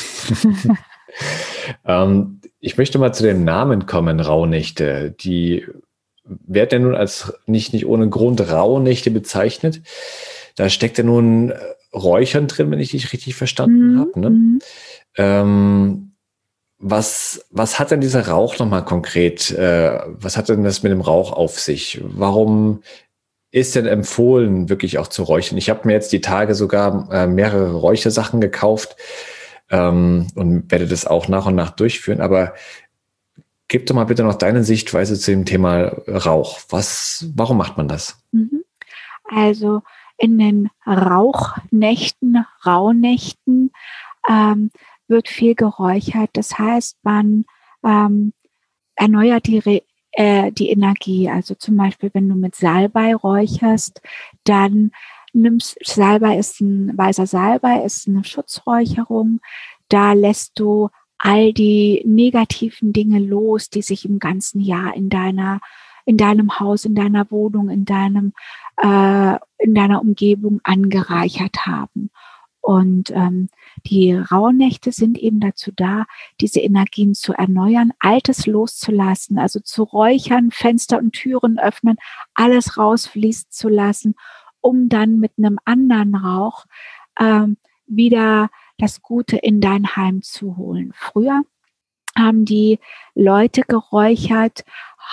[1.86, 5.16] ähm, ich möchte mal zu dem Namen kommen, Rauhnächte.
[5.20, 5.66] Die
[6.24, 9.82] werden ja nun als nicht, nicht ohne Grund Rauhnächte bezeichnet.
[10.56, 11.54] Da steckt ja nun
[11.94, 14.00] Räuchern drin, wenn ich dich richtig verstanden mhm.
[14.00, 14.20] habe.
[14.20, 14.30] Ne?
[14.30, 14.60] Mhm.
[15.18, 16.12] Ähm,
[16.78, 19.52] was, was hat denn dieser Rauch nochmal konkret?
[19.52, 22.00] Äh, was hat denn das mit dem Rauch auf sich?
[22.04, 22.82] Warum
[23.52, 25.58] ist denn empfohlen, wirklich auch zu räuchern?
[25.58, 28.96] Ich habe mir jetzt die Tage sogar äh, mehrere Räuchersachen gekauft
[29.70, 32.22] ähm, und werde das auch nach und nach durchführen.
[32.22, 32.54] Aber
[33.68, 36.60] gib doch mal bitte noch deine Sichtweise zu dem Thema Rauch.
[36.70, 38.22] Was, warum macht man das?
[38.32, 38.64] Mhm.
[39.26, 39.82] Also
[40.18, 43.72] in den Rauchnächten, Rauhnächten
[44.30, 44.70] ähm,
[45.08, 46.30] wird viel geräuchert.
[46.34, 47.46] Das heißt, man
[47.84, 48.34] ähm,
[48.96, 51.30] erneuert die, Re äh, die Energie.
[51.30, 54.02] Also zum Beispiel, wenn du mit Salbei räucherst,
[54.44, 54.92] dann
[55.34, 59.40] nimmst Salbei ist ein weißer Salbei, ist eine Schutzräucherung.
[59.90, 65.60] Da lässt du all die negativen Dinge los, die sich im ganzen Jahr in deiner
[66.06, 68.34] in deinem Haus, in deiner Wohnung, in deinem
[68.78, 72.10] äh, in deiner Umgebung angereichert haben.
[72.62, 73.50] Und ähm,
[73.86, 76.06] die Rauhnächte sind eben dazu da,
[76.42, 81.98] diese Energien zu erneuern, Altes loszulassen, also zu räuchern, Fenster und Türen öffnen,
[82.34, 84.16] alles rausfließen zu lassen,
[84.62, 86.66] um dann mit einem anderen Rauch
[87.20, 90.92] ähm, wieder das Gute in dein Heim zu holen.
[90.94, 91.44] Früher
[92.18, 92.80] haben die
[93.16, 94.64] Leute geräuchert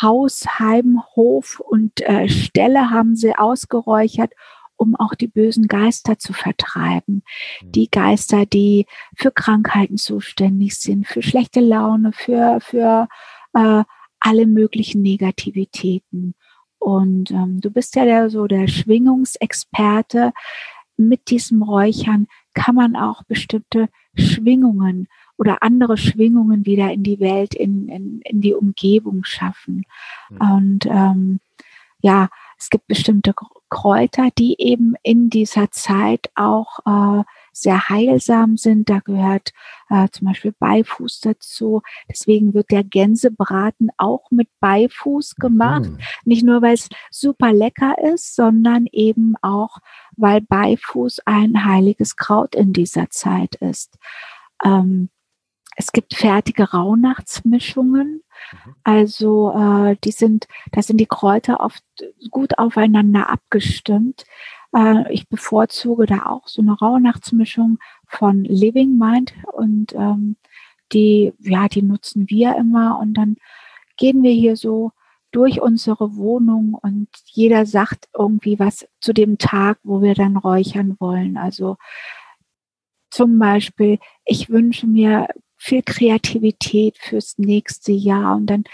[0.01, 4.33] Haus, Heim, Hof und äh, Ställe haben sie ausgeräuchert,
[4.77, 7.23] um auch die bösen Geister zu vertreiben.
[7.63, 7.73] Mhm.
[7.73, 8.87] Die Geister, die
[9.17, 13.09] für Krankheiten zuständig sind, für schlechte Laune, für, für
[13.55, 13.85] äh,
[14.21, 16.35] alle möglichen Negativitäten.
[16.79, 20.33] Und ähm, du bist ja der, so der Schwingungsexperte.
[20.97, 27.55] Mit diesem Räuchern kann man auch bestimmte Schwingungen oder andere Schwingungen wieder in die Welt,
[27.55, 29.85] in, in, in die Umgebung schaffen.
[30.31, 30.41] Mhm.
[30.41, 31.41] Und ähm,
[32.01, 33.35] ja, es gibt bestimmte
[33.69, 38.89] Kräuter, die eben in dieser Zeit auch äh, sehr heilsam sind.
[38.91, 39.53] Da gehört
[39.89, 41.83] äh, zum Beispiel Beifuß dazu.
[42.09, 45.87] Deswegen wird der Gänsebraten auch mit Beifuß gemacht.
[45.87, 45.99] Mhm.
[46.25, 49.79] Nicht nur, weil es super lecker ist, sondern eben auch,
[50.17, 53.99] weil Beifuß ein heiliges Kraut in dieser Zeit ist.
[54.63, 55.09] Ähm,
[55.77, 58.23] es gibt fertige Rauhnachtsmischungen.
[58.53, 58.75] Mhm.
[58.83, 61.85] Also äh, die sind, da sind die Kräuter oft
[62.31, 64.25] gut aufeinander abgestimmt.
[64.75, 70.37] Äh, ich bevorzuge da auch so eine Rauhnachtsmischung von Living Mind und ähm,
[70.93, 73.37] die, ja, die nutzen wir immer und dann
[73.97, 74.93] gehen wir hier so
[75.33, 80.97] durch unsere Wohnung und jeder sagt irgendwie was zu dem Tag, wo wir dann räuchern
[80.99, 81.37] wollen.
[81.37, 81.77] Also
[83.11, 88.65] zum Beispiel, ich wünsche mir viel Kreativität fürs nächste Jahr und dann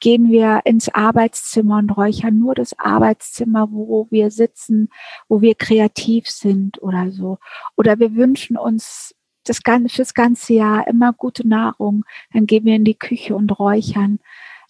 [0.00, 4.90] gehen wir ins Arbeitszimmer und räuchern nur das Arbeitszimmer, wo wir sitzen,
[5.28, 7.38] wo wir kreativ sind oder so.
[7.76, 12.04] Oder wir wünschen uns das ganze, fürs ganze Jahr immer gute Nahrung.
[12.32, 14.18] Dann gehen wir in die Küche und räuchern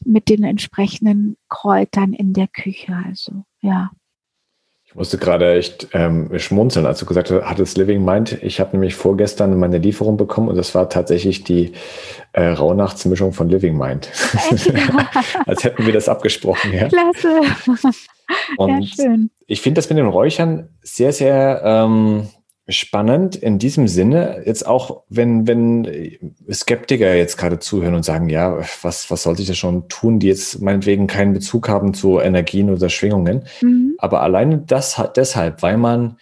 [0.04, 2.96] mit den entsprechenden Kräutern in der Küche.
[3.04, 3.90] Also, ja.
[4.94, 8.38] Ich musste gerade echt ähm, schmunzeln, als du gesagt hast, hattest Living Mind.
[8.44, 11.72] Ich habe nämlich vorgestern meine Lieferung bekommen und das war tatsächlich die
[12.30, 14.08] äh, Rauhnachtsmischung von Living Mind.
[15.46, 16.72] als hätten wir das abgesprochen.
[16.72, 16.86] Ja.
[16.86, 17.40] Klasse.
[18.56, 19.30] Und ja, schön.
[19.48, 22.28] ich finde das mit den Räuchern sehr, sehr ähm,
[22.68, 26.18] spannend in diesem Sinne, jetzt auch, wenn, wenn
[26.50, 30.28] Skeptiker jetzt gerade zuhören und sagen, ja, was, was sollte ich da schon tun, die
[30.28, 33.44] jetzt meinetwegen keinen Bezug haben zu Energien oder Schwingungen.
[33.60, 33.94] Mhm.
[33.98, 36.16] Aber alleine das hat deshalb, weil man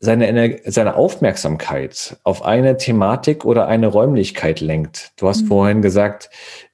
[0.00, 5.12] seine, seine Aufmerksamkeit auf eine Thematik oder eine Räumlichkeit lenkt.
[5.16, 5.46] Du hast mhm.
[5.46, 6.28] vorhin gesagt,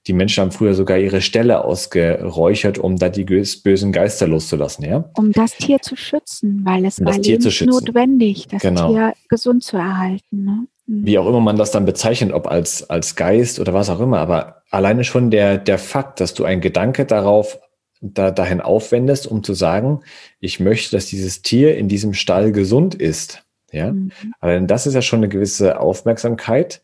[0.09, 5.11] die Menschen haben früher sogar ihre Ställe ausgeräuchert, um da die bösen Geister loszulassen, ja?
[5.17, 8.91] Um das Tier zu schützen, weil es um war notwendig, das genau.
[8.91, 10.45] Tier gesund zu erhalten.
[10.45, 10.67] Ne?
[10.87, 11.07] Mhm.
[11.07, 14.19] Wie auch immer man das dann bezeichnet, ob als, als Geist oder was auch immer,
[14.19, 17.61] aber alleine schon der, der Fakt, dass du ein Gedanke darauf
[18.01, 20.01] da, dahin aufwendest, um zu sagen,
[20.41, 23.45] ich möchte, dass dieses Tier in diesem Stall gesund ist.
[23.71, 24.11] Ja, mhm.
[24.41, 26.81] aber das ist ja schon eine gewisse Aufmerksamkeit,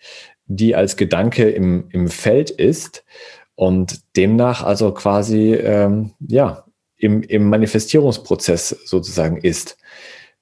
[0.46, 3.04] die als Gedanke im, im Feld ist
[3.54, 6.64] und demnach also quasi ähm, ja
[6.96, 9.76] im, im Manifestierungsprozess sozusagen ist.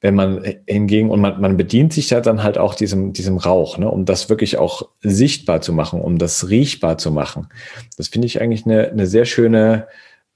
[0.00, 3.78] Wenn man hingegen und man, man bedient sich ja dann halt auch diesem, diesem Rauch,
[3.78, 7.48] ne, um das wirklich auch sichtbar zu machen, um das riechbar zu machen.
[7.96, 9.86] Das finde ich eigentlich eine, eine sehr schöne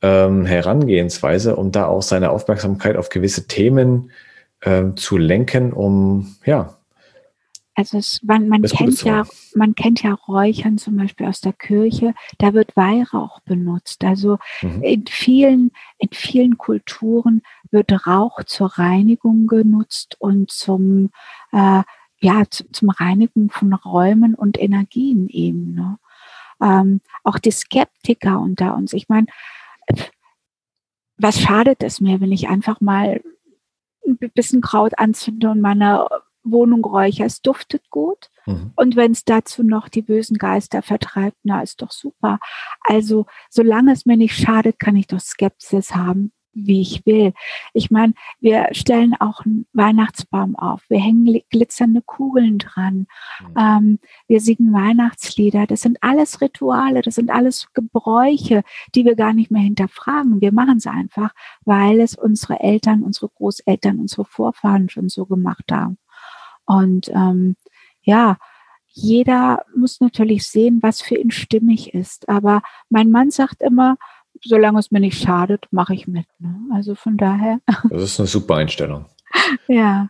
[0.03, 4.13] ähm, Herangehensweise, um da auch seine Aufmerksamkeit auf gewisse Themen
[4.63, 6.76] ähm, zu lenken, um ja.
[7.77, 12.15] Also es, man, man kennt ja, man kennt ja Räuchern zum Beispiel aus der Kirche,
[12.39, 14.03] da wird Weihrauch benutzt.
[14.03, 14.83] Also mhm.
[14.83, 21.11] in vielen, in vielen Kulturen wird Rauch zur Reinigung genutzt und zum
[21.53, 21.83] äh,
[22.21, 25.75] ja, zum Reinigen von Räumen und Energien eben.
[25.75, 25.99] Ne?
[26.63, 28.95] Ähm, auch die Skeptiker unter uns.
[28.95, 29.27] Ich meine,
[31.19, 33.21] was schadet es mir, wenn ich einfach mal
[34.07, 36.07] ein bisschen Kraut anzünde und meine
[36.51, 37.27] Wohnung räuchere?
[37.27, 38.31] Es duftet gut.
[38.47, 38.73] Mhm.
[38.77, 42.39] Und wenn es dazu noch die bösen Geister vertreibt, na, ist doch super.
[42.81, 47.33] Also, solange es mir nicht schadet, kann ich doch Skepsis haben wie ich will.
[47.75, 50.83] Ich meine, wir stellen auch einen Weihnachtsbaum auf.
[50.89, 53.07] Wir hängen glitzernde Kugeln dran.
[53.41, 53.55] Mhm.
[53.59, 55.67] Ähm, wir singen Weihnachtslieder.
[55.67, 58.63] Das sind alles Rituale, das sind alles Gebräuche,
[58.95, 60.41] die wir gar nicht mehr hinterfragen.
[60.41, 61.33] Wir machen es einfach,
[61.65, 65.99] weil es unsere Eltern, unsere Großeltern, unsere Vorfahren schon so gemacht haben.
[66.67, 67.57] Und ähm,
[68.03, 68.39] ja,
[68.89, 72.29] jeder muss natürlich sehen, was für ihn stimmig ist.
[72.29, 73.97] Aber mein Mann sagt immer,
[74.43, 76.27] solange es mir nicht schadet, mache ich mit.
[76.39, 76.59] Ne?
[76.73, 77.61] Also von daher.
[77.91, 79.07] Das ist eine super Einstellung.
[79.69, 80.09] ja.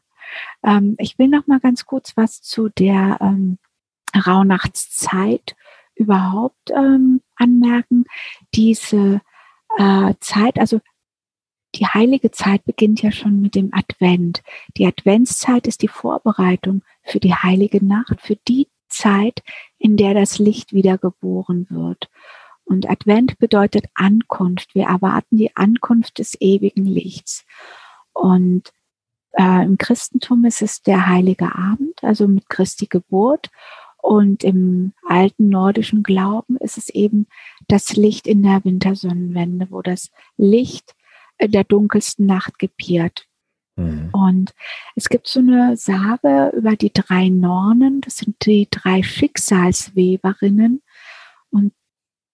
[0.62, 3.58] Ähm, ich will noch mal ganz kurz was zu der ähm,
[4.14, 5.56] Rauhnachtszeit
[5.94, 8.04] überhaupt ähm, anmerken.
[8.54, 9.20] Diese
[9.78, 10.80] äh, Zeit, also
[11.76, 14.42] die heilige Zeit beginnt ja schon mit dem Advent.
[14.76, 19.42] Die Adventszeit ist die Vorbereitung für die heilige Nacht, für die Zeit,
[19.78, 22.08] in der das Licht wiedergeboren wird.
[22.64, 24.74] Und Advent bedeutet Ankunft.
[24.74, 27.44] Wir erwarten die Ankunft des ewigen Lichts.
[28.12, 28.72] Und
[29.32, 33.50] äh, im Christentum ist es der heilige Abend, also mit Christi Geburt.
[34.02, 37.26] Und im alten nordischen Glauben ist es eben
[37.68, 40.94] das Licht in der Wintersonnenwende, wo das Licht
[41.38, 43.26] in der dunkelsten Nacht gebiert.
[43.76, 44.10] Mhm.
[44.12, 44.54] Und
[44.94, 50.82] es gibt so eine Sage über die drei Nornen, das sind die drei Schicksalsweberinnen.
[51.50, 51.72] Und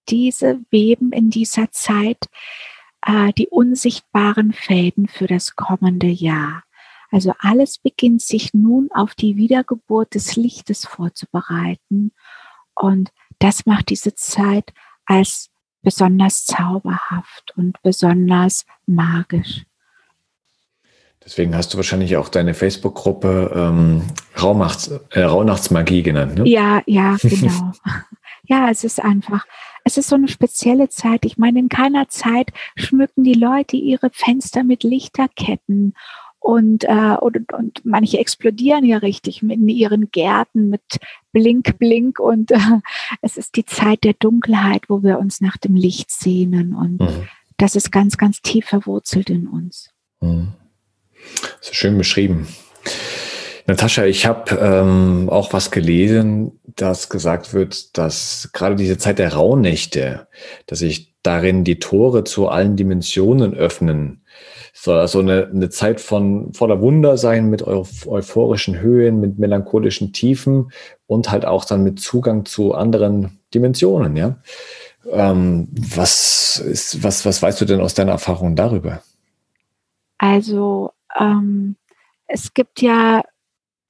[0.08, 2.28] diese weben in dieser Zeit
[3.04, 6.62] äh, die unsichtbaren Fäden für das kommende Jahr.
[7.10, 12.12] Also alles beginnt sich nun auf die Wiedergeburt des Lichtes vorzubereiten.
[12.74, 14.72] Und das macht diese Zeit
[15.04, 15.51] als
[15.82, 19.62] besonders zauberhaft und besonders magisch.
[21.24, 24.02] Deswegen hast du wahrscheinlich auch deine Facebook-Gruppe ähm,
[24.34, 26.48] äh, Rauhnachtsmagie genannt, ne?
[26.48, 27.72] Ja, ja, genau.
[28.44, 29.46] ja, es ist einfach,
[29.84, 31.24] es ist so eine spezielle Zeit.
[31.24, 35.94] Ich meine, in keiner Zeit schmücken die Leute ihre Fenster mit Lichterketten
[36.42, 40.82] und, äh, und, und manche explodieren ja richtig in ihren Gärten mit
[41.32, 42.58] Blink, Blink und äh,
[43.22, 47.28] es ist die Zeit der Dunkelheit, wo wir uns nach dem Licht sehnen und mhm.
[47.56, 49.90] das ist ganz, ganz tief verwurzelt in uns.
[50.20, 50.52] Mhm.
[51.60, 52.48] So schön beschrieben.
[53.66, 59.34] Natascha, ich habe ähm, auch was gelesen, dass gesagt wird, dass gerade diese Zeit der
[59.34, 60.26] Rauhnächte,
[60.66, 64.22] dass sich darin die Tore zu allen Dimensionen öffnen.
[64.72, 70.72] Soll also eine, eine Zeit von voller Wunder sein, mit euphorischen Höhen, mit melancholischen Tiefen
[71.06, 74.36] und halt auch dann mit Zugang zu anderen Dimensionen, ja.
[75.10, 79.02] Ähm, was ist, was, was weißt du denn aus deiner Erfahrung darüber?
[80.18, 81.76] Also ähm,
[82.26, 83.22] es gibt ja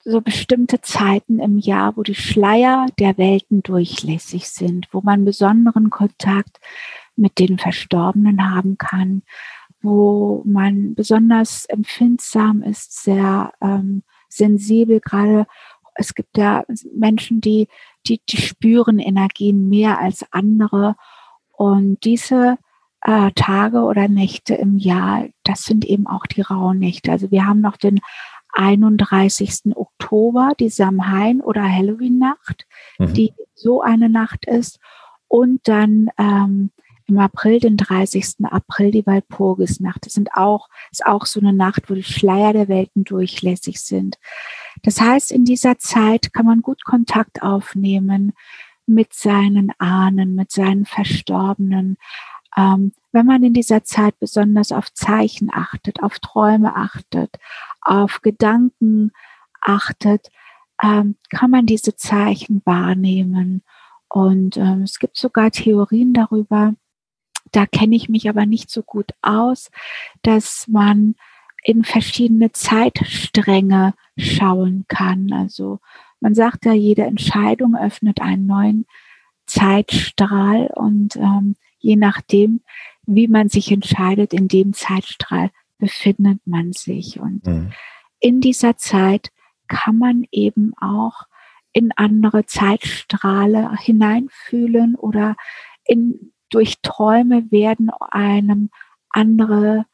[0.05, 5.91] so bestimmte Zeiten im Jahr, wo die Schleier der Welten durchlässig sind, wo man besonderen
[5.91, 6.59] Kontakt
[7.17, 9.23] mit den Verstorbenen haben kann,
[9.81, 15.01] wo man besonders empfindsam ist, sehr ähm, sensibel.
[15.01, 15.47] Gerade
[15.95, 17.69] es gibt ja Menschen, die,
[18.07, 20.97] die, die spüren Energien mehr als andere.
[21.51, 22.57] Und diese
[23.03, 27.13] äh, Tage oder Nächte im Jahr, das sind eben auch die rauen Nächte.
[27.13, 28.01] Also wir haben noch den
[28.55, 29.77] 31.
[29.77, 32.67] Oktober, die Samhain oder Halloween-Nacht,
[32.99, 33.15] mhm.
[33.15, 34.79] die so eine Nacht ist.
[35.29, 36.71] Und dann ähm,
[37.13, 38.45] im April, den 30.
[38.45, 40.07] April, die Walpurgisnacht.
[40.07, 44.19] Das sind auch, ist auch so eine Nacht, wo die Schleier der Welten durchlässig sind.
[44.83, 48.33] Das heißt, in dieser Zeit kann man gut Kontakt aufnehmen
[48.87, 51.97] mit seinen Ahnen, mit seinen Verstorbenen,
[52.57, 57.39] ähm, wenn man in dieser Zeit besonders auf Zeichen achtet, auf Träume achtet,
[57.81, 59.13] auf Gedanken
[59.61, 60.31] achtet,
[60.83, 63.63] ähm, kann man diese Zeichen wahrnehmen.
[64.09, 66.75] Und ähm, es gibt sogar Theorien darüber,
[67.53, 69.71] da kenne ich mich aber nicht so gut aus,
[70.23, 71.15] dass man
[71.65, 75.33] in verschiedene Zeitstränge schauen kann.
[75.33, 75.79] Also
[76.21, 78.87] man sagt ja, jede Entscheidung öffnet einen neuen
[79.47, 82.63] Zeitstrahl und ähm, je nachdem,
[83.07, 87.21] wie man sich entscheidet, in dem Zeitstrahl befindet man sich.
[87.21, 87.73] Und mhm.
[88.21, 89.31] in dieser Zeit
[89.69, 91.25] kann man eben auch
[91.73, 95.37] in andere Zeitstrahle hineinfühlen oder
[95.85, 98.71] in, durch Träume werden einem
[99.11, 99.87] andere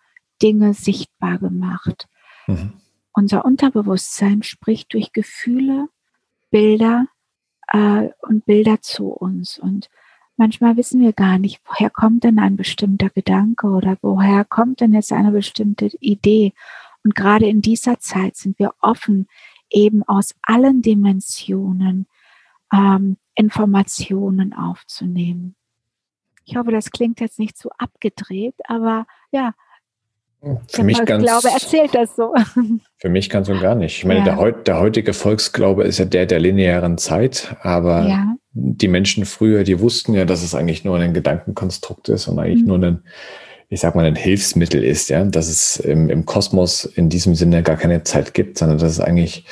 [0.43, 2.09] Dinge sichtbar gemacht.
[2.47, 2.75] Mhm.
[3.13, 5.89] Unser Unterbewusstsein spricht durch Gefühle,
[6.51, 7.07] Bilder
[7.69, 9.59] äh, und Bilder zu uns.
[9.59, 9.89] Und
[10.37, 14.95] manchmal wissen wir gar nicht, woher kommt denn ein bestimmter Gedanke oder woher kommt denn
[14.95, 16.53] jetzt eine bestimmte Idee.
[17.03, 19.29] Und gerade in dieser Zeit sind wir offen,
[19.71, 22.07] eben aus allen Dimensionen
[22.73, 25.55] ähm, Informationen aufzunehmen.
[26.49, 29.53] Ich hoffe, das klingt jetzt nicht zu abgedreht, aber ja,
[30.69, 32.33] für mich ganz, Glaube erzählt das so.
[32.99, 33.99] Für mich ganz und gar nicht.
[33.99, 34.37] Ich meine, ja.
[34.37, 38.35] der, der, heutige Volksglaube ist ja der der linearen Zeit, aber ja.
[38.53, 42.63] die Menschen früher, die wussten ja, dass es eigentlich nur ein Gedankenkonstrukt ist und eigentlich
[42.63, 42.69] mhm.
[42.69, 43.03] nur ein,
[43.69, 47.65] ich sag mal, ein Hilfsmittel ist, ja, dass es im, im Kosmos in diesem Sinne
[47.65, 49.45] gar keine Zeit gibt, sondern dass es eigentlich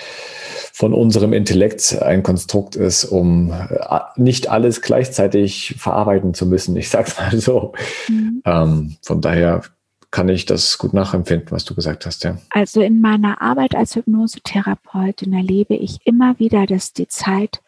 [0.76, 6.76] von unserem Intellekt ein Konstrukt ist, um äh, nicht alles gleichzeitig verarbeiten zu müssen.
[6.76, 7.72] Ich sag's mal so.
[8.08, 8.42] Mhm.
[8.44, 9.62] Ähm, von daher
[10.10, 12.36] kann ich das gut nachempfinden, was du gesagt hast, ja.
[12.50, 17.62] Also in meiner Arbeit als Hypnosetherapeutin erlebe ich immer wieder, dass die Zeit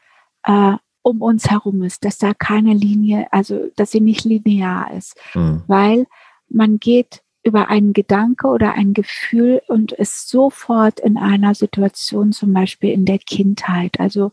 [0.44, 5.16] äh, um uns herum ist, dass da keine Linie, also dass sie nicht linear ist,
[5.34, 5.62] mhm.
[5.66, 6.04] weil
[6.50, 12.52] man geht über einen Gedanke oder ein Gefühl und ist sofort in einer Situation, zum
[12.52, 13.98] Beispiel in der Kindheit.
[13.98, 14.32] Also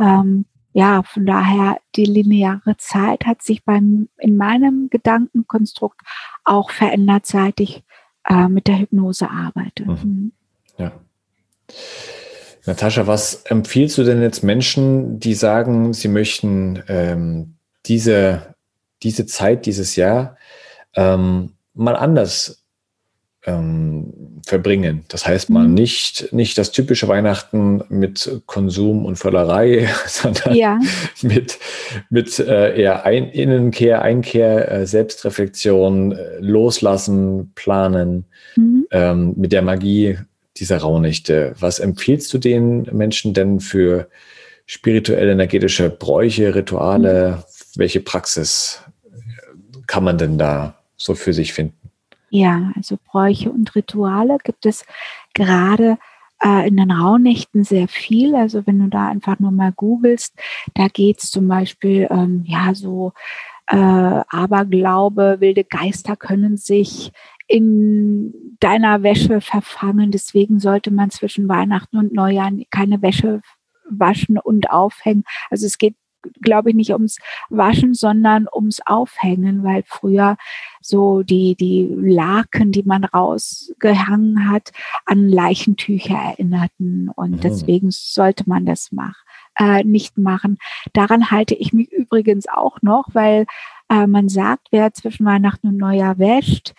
[0.00, 6.00] ähm, ja, von daher die lineare Zeit hat sich beim in meinem Gedankenkonstrukt
[6.44, 7.84] auch verändert, seit ich
[8.28, 9.84] äh, mit der Hypnose arbeite.
[9.84, 9.98] Mhm.
[10.02, 10.32] mhm.
[10.78, 10.92] Ja.
[12.64, 17.56] Natascha, was empfiehlst du denn jetzt Menschen, die sagen, sie möchten ähm,
[17.86, 18.54] diese,
[19.02, 20.36] diese Zeit, dieses Jahr
[20.94, 22.62] ähm, mal anders
[23.44, 25.04] ähm, verbringen.
[25.08, 25.74] Das heißt mal mhm.
[25.74, 30.78] nicht, nicht das typische Weihnachten mit Konsum und Völlerei, sondern ja.
[31.22, 31.58] mit,
[32.10, 38.86] mit äh, eher ein, Innenkehr, Einkehr, äh, Selbstreflexion, äh, loslassen, planen, mhm.
[38.90, 40.18] ähm, mit der Magie
[40.56, 41.54] dieser Rauhnächte.
[41.58, 44.08] Was empfiehlst du den Menschen denn für
[44.66, 47.38] spirituelle, energetische Bräuche, Rituale?
[47.38, 47.42] Mhm.
[47.74, 48.82] Welche Praxis
[49.86, 51.90] kann man denn da so für sich finden?
[52.30, 54.86] Ja, also Bräuche und Rituale gibt es
[55.34, 55.98] gerade
[56.42, 58.34] äh, in den Rauhnächten sehr viel.
[58.34, 60.34] Also wenn du da einfach nur mal googelst,
[60.74, 63.12] da geht es zum Beispiel, ähm, ja, so
[63.66, 67.12] äh, Aberglaube, wilde Geister können sich
[67.48, 70.10] in deiner Wäsche verfangen.
[70.10, 73.42] Deswegen sollte man zwischen Weihnachten und Neujahr keine Wäsche
[73.88, 75.24] waschen und aufhängen.
[75.50, 75.96] Also es geht
[76.40, 77.18] glaube ich, nicht ums
[77.50, 80.36] Waschen, sondern ums Aufhängen, weil früher
[80.80, 84.72] so die, die Laken, die man rausgehangen hat,
[85.06, 87.10] an Leichentücher erinnerten.
[87.14, 87.40] Und mhm.
[87.40, 89.22] deswegen sollte man das machen.
[89.58, 90.56] Äh, nicht machen.
[90.94, 93.44] Daran halte ich mich übrigens auch noch, weil
[93.90, 96.72] äh, man sagt, wer zwischen Weihnachten und Neujahr wäscht,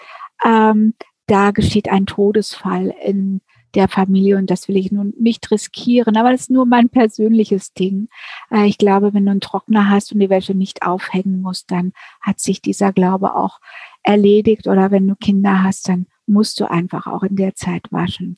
[0.44, 0.96] ähm,
[1.28, 3.42] da geschieht ein Todesfall in
[3.76, 7.74] der Familie und das will ich nun nicht riskieren, aber das ist nur mein persönliches
[7.74, 8.08] Ding.
[8.52, 11.94] Äh, ich glaube, wenn du einen Trockner hast und die Wäsche nicht aufhängen musst, dann
[12.22, 13.60] hat sich dieser Glaube auch
[14.04, 18.38] erledigt oder wenn du Kinder hast, dann musst du einfach auch in der Zeit waschen.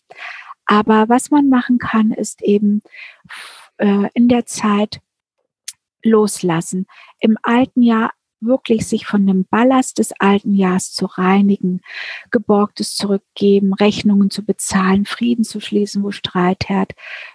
[0.65, 2.81] Aber was man machen kann, ist eben
[3.77, 5.01] äh, in der Zeit
[6.03, 6.85] loslassen.
[7.19, 8.11] Im alten Jahr
[8.41, 11.81] wirklich sich von dem Ballast des alten Jahres zu reinigen,
[12.31, 16.93] Geborgtes zurückgeben, Rechnungen zu bezahlen, Frieden zu schließen, wo Streit herrscht,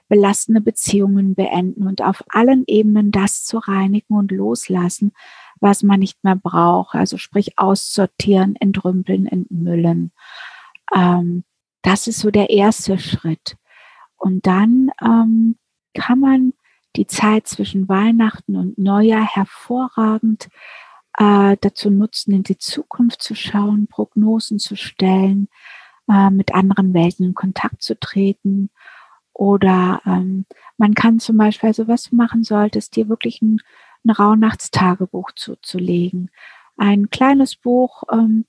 [0.09, 5.13] belastende Beziehungen beenden und auf allen Ebenen das zu reinigen und loslassen,
[5.61, 6.95] was man nicht mehr braucht.
[6.95, 10.13] Also sprich aussortieren, entrümpeln, entmüllen.
[10.95, 11.45] Ähm,
[11.83, 13.57] das ist so der erste Schritt.
[14.17, 15.57] Und dann ähm,
[15.95, 16.53] kann man
[16.97, 20.49] die Zeit zwischen Weihnachten und Neujahr hervorragend
[21.21, 25.49] äh, dazu nutzen, in die Zukunft zu schauen, Prognosen zu stellen,
[26.09, 28.71] äh, mit anderen Welten in Kontakt zu treten.
[29.35, 30.47] Oder ähm,
[30.79, 33.59] man kann zum Beispiel, also was du machen solltest, dir wirklich ein,
[34.05, 36.31] ein Rauhnachtstagebuch zuzulegen.
[36.79, 38.47] Ein kleines Buch, ähm,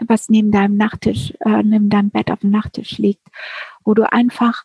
[0.00, 3.26] was neben deinem Nachttisch, äh, neben deinem Bett auf dem Nachttisch liegt,
[3.84, 4.64] wo du einfach,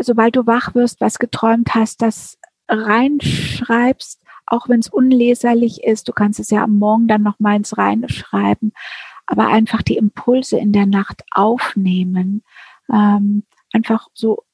[0.00, 2.38] sobald also du wach wirst, was geträumt hast, das
[2.68, 7.56] reinschreibst, auch wenn es unleserlich ist, du kannst es ja am Morgen dann noch mal
[7.56, 8.72] ins Reine schreiben,
[9.26, 12.42] aber einfach die Impulse in der Nacht aufnehmen,
[12.92, 14.44] ähm, einfach so,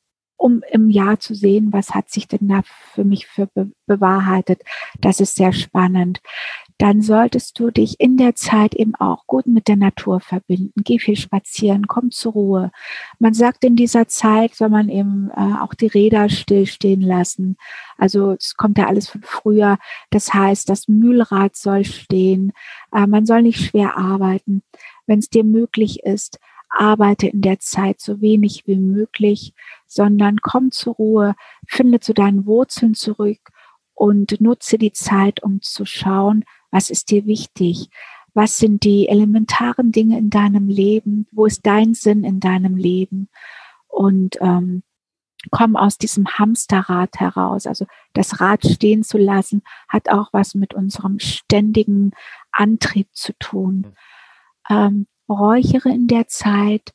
[0.44, 2.60] um im Jahr zu sehen, was hat sich denn da
[2.92, 4.62] für mich für be bewahrheitet.
[5.00, 6.20] Das ist sehr spannend
[6.78, 10.82] dann solltest du dich in der Zeit eben auch gut mit der Natur verbinden.
[10.82, 12.72] Geh viel spazieren, komm zur Ruhe.
[13.18, 17.56] Man sagt, in dieser Zeit soll man eben äh, auch die Räder stillstehen lassen.
[17.96, 19.78] Also es kommt ja alles von früher.
[20.10, 22.52] Das heißt, das Mühlrad soll stehen.
[22.92, 24.62] Äh, man soll nicht schwer arbeiten.
[25.06, 26.40] Wenn es dir möglich ist,
[26.76, 29.54] arbeite in der Zeit so wenig wie möglich,
[29.86, 31.34] sondern komm zur Ruhe,
[31.66, 33.50] finde zu deinen Wurzeln zurück
[33.94, 37.88] und nutze die Zeit, um zu schauen, was ist dir wichtig?
[38.34, 41.28] Was sind die elementaren Dinge in deinem Leben?
[41.30, 43.28] Wo ist dein Sinn in deinem Leben?
[43.86, 44.82] Und ähm,
[45.50, 47.66] komm aus diesem Hamsterrad heraus.
[47.66, 52.10] Also das Rad stehen zu lassen, hat auch was mit unserem ständigen
[52.50, 53.94] Antrieb zu tun.
[54.68, 56.92] Ähm, räuchere in der Zeit,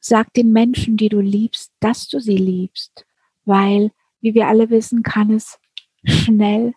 [0.00, 3.06] sag den Menschen, die du liebst, dass du sie liebst,
[3.44, 5.58] weil, wie wir alle wissen, kann es
[6.04, 6.74] schnell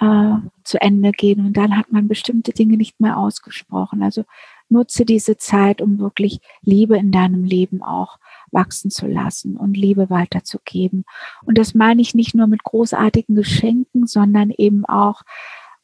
[0.00, 4.02] äh, zu Ende gehen und dann hat man bestimmte Dinge nicht mehr ausgesprochen.
[4.02, 4.24] Also
[4.68, 8.18] nutze diese Zeit, um wirklich Liebe in deinem Leben auch
[8.50, 11.04] wachsen zu lassen und Liebe weiterzugeben.
[11.44, 15.22] Und das meine ich nicht nur mit großartigen Geschenken, sondern eben auch,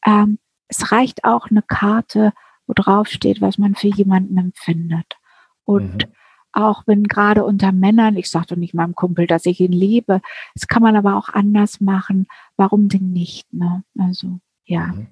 [0.05, 2.33] ähm, es reicht auch eine Karte,
[2.69, 5.17] wo drauf steht, was man für jemanden empfindet.
[5.65, 6.13] Und mhm
[6.51, 10.21] auch wenn gerade unter Männern, ich sage doch nicht meinem Kumpel, dass ich ihn liebe,
[10.55, 12.27] das kann man aber auch anders machen.
[12.57, 13.51] Warum denn nicht?
[13.53, 13.83] Ne?
[13.97, 14.87] Also ja.
[14.87, 15.07] Mhm.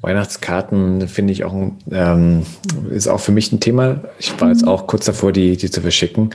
[0.00, 1.54] Weihnachtskarten finde ich auch,
[1.90, 2.42] ähm,
[2.90, 4.02] ist auch für mich ein Thema.
[4.18, 4.68] Ich war jetzt mhm.
[4.68, 6.30] auch kurz davor, die, die zu verschicken.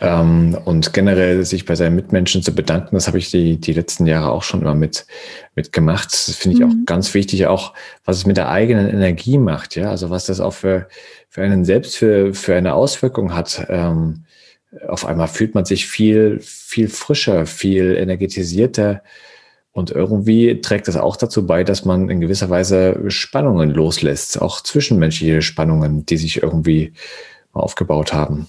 [0.00, 4.06] Ähm, und generell sich bei seinen Mitmenschen zu bedanken, das habe ich die, die letzten
[4.06, 5.06] Jahre auch schon immer mit,
[5.54, 6.12] mit gemacht.
[6.12, 6.70] Das finde ich mhm.
[6.70, 7.74] auch ganz wichtig, auch
[8.04, 9.76] was es mit der eigenen Energie macht.
[9.76, 10.88] Ja, also was das auch für,
[11.28, 13.66] für einen selbst für, für eine Auswirkung hat.
[13.68, 14.24] Ähm,
[14.86, 19.02] auf einmal fühlt man sich viel, viel frischer, viel energetisierter
[19.72, 24.60] und irgendwie trägt das auch dazu bei, dass man in gewisser Weise Spannungen loslässt, auch
[24.60, 26.92] zwischenmenschliche Spannungen, die sich irgendwie
[27.52, 28.48] aufgebaut haben.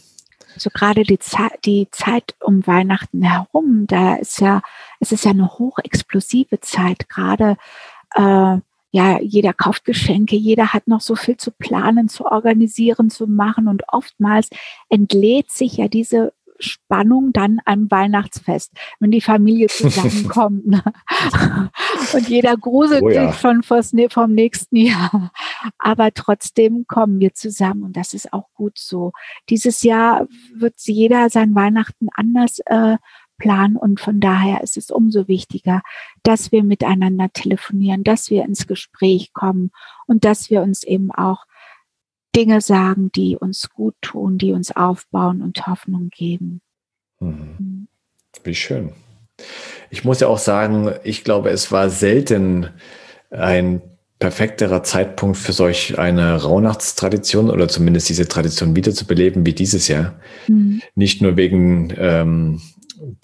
[0.57, 4.61] So gerade die Zeit, die Zeit um Weihnachten herum, da ist ja,
[4.99, 7.57] es ist ja eine hochexplosive Zeit, gerade
[8.15, 8.57] äh,
[8.93, 13.69] ja, jeder kauft Geschenke, jeder hat noch so viel zu planen, zu organisieren, zu machen
[13.69, 14.49] und oftmals
[14.89, 20.68] entlädt sich ja diese Spannung dann am Weihnachtsfest, wenn die Familie zusammenkommt.
[20.68, 20.84] Ne?
[22.14, 23.32] Und jeder gruselt oh ja.
[23.32, 25.32] sich schon vom nächsten Jahr.
[25.78, 29.12] Aber trotzdem kommen wir zusammen und das ist auch gut so.
[29.49, 32.97] Dieses Jahr wird jeder sein Weihnachten anders äh,
[33.41, 33.76] Plan.
[33.76, 35.82] Und von daher ist es umso wichtiger,
[36.24, 39.72] dass wir miteinander telefonieren, dass wir ins Gespräch kommen
[40.07, 41.45] und dass wir uns eben auch
[42.36, 46.61] Dinge sagen, die uns gut tun, die uns aufbauen und Hoffnung geben.
[47.19, 47.55] Mhm.
[47.59, 47.88] mhm.
[48.43, 48.93] Wie schön.
[49.89, 52.69] Ich muss ja auch sagen, ich glaube, es war selten
[53.29, 53.82] ein
[54.19, 60.19] perfekterer Zeitpunkt für solch eine Rauhnachtstradition oder zumindest diese Tradition wiederzubeleben wie dieses Jahr.
[60.47, 60.82] Mhm.
[60.95, 62.61] Nicht nur wegen ähm,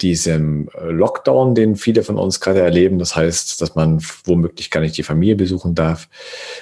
[0.00, 4.80] diesem äh, Lockdown, den viele von uns gerade erleben, das heißt, dass man womöglich gar
[4.80, 6.08] nicht die Familie besuchen darf,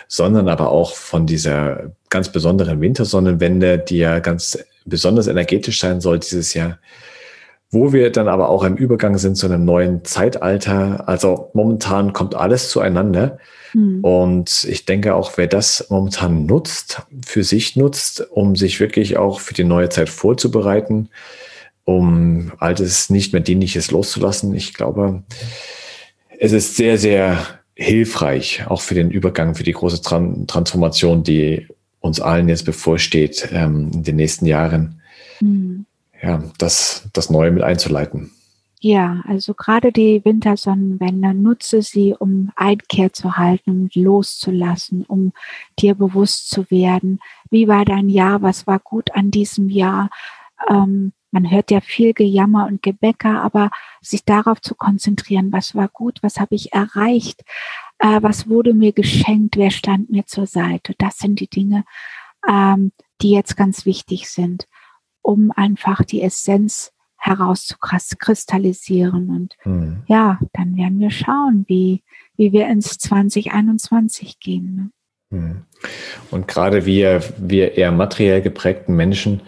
[0.09, 6.19] sondern aber auch von dieser ganz besonderen Wintersonnenwende, die ja ganz besonders energetisch sein soll
[6.19, 6.79] dieses Jahr,
[7.71, 11.09] wo wir dann aber auch im Übergang sind zu einem neuen Zeitalter.
[11.09, 13.39] Also momentan kommt alles zueinander.
[13.73, 14.05] Mhm.
[14.05, 19.41] Und ich denke auch, wer das momentan nutzt, für sich nutzt, um sich wirklich auch
[19.41, 21.09] für die neue Zeit vorzubereiten,
[21.87, 24.53] um altes, nicht mehr dienliches loszulassen.
[24.55, 25.23] Ich glaube,
[26.39, 27.39] es ist sehr, sehr
[27.77, 31.69] hilfreich, auch für den Übergang, für die große Tran Transformation, die
[32.01, 35.01] uns allen jetzt bevorsteht ähm, in den nächsten Jahren,
[35.41, 35.87] mhm.
[36.21, 38.33] ja, das, das Neue mit einzuleiten.
[38.81, 45.33] Ja, also gerade die Wintersonnenwende, nutze sie, um Einkehr zu halten, um loszulassen, um
[45.79, 50.11] dir bewusst zu werden, wie war dein Jahr, was war gut an diesem Jahr,
[50.69, 53.71] ähm, man hört ja viel Gejammer und Gebäcker, aber
[54.01, 57.43] sich darauf zu konzentrieren, was war gut, was habe ich erreicht,
[57.99, 60.95] äh, was wurde mir geschenkt, wer stand mir zur Seite.
[60.97, 61.85] Das sind die Dinge,
[62.49, 64.67] ähm, die jetzt ganz wichtig sind,
[65.21, 69.29] um einfach die Essenz herauszukristallisieren.
[69.29, 70.05] Und mhm.
[70.07, 72.03] ja, dann werden wir schauen, wie,
[72.37, 74.91] wie wir ins 2021 gehen.
[75.31, 75.39] Ne?
[75.39, 75.67] Mhm.
[76.31, 79.43] Und gerade wir, wir eher materiell geprägten Menschen,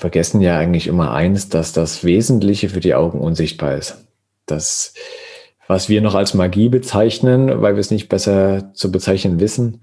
[0.00, 4.06] vergessen ja eigentlich immer eins, dass das Wesentliche für die Augen unsichtbar ist.
[4.46, 4.94] Das,
[5.68, 9.82] was wir noch als Magie bezeichnen, weil wir es nicht besser zu bezeichnen wissen,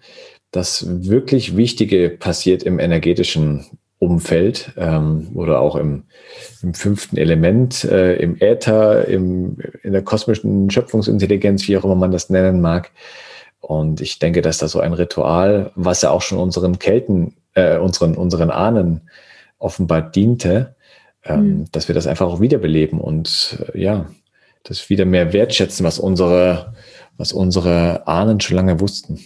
[0.52, 3.66] das wirklich Wichtige passiert im energetischen
[4.00, 6.06] Umfeld ähm, oder auch im,
[6.64, 12.12] im fünften Element, äh, im Äther, im, in der kosmischen Schöpfungsintelligenz, wie auch immer man
[12.12, 12.92] das nennen mag.
[13.60, 17.78] Und ich denke, dass da so ein Ritual, was ja auch schon unseren Kelten, äh,
[17.78, 19.02] unseren, unseren Ahnen
[19.60, 20.76] offenbar diente,
[21.24, 21.66] ähm, mhm.
[21.72, 24.08] dass wir das einfach auch wiederbeleben und äh, ja,
[24.64, 26.74] das wieder mehr wertschätzen, was unsere,
[27.18, 29.20] was unsere Ahnen schon lange wussten.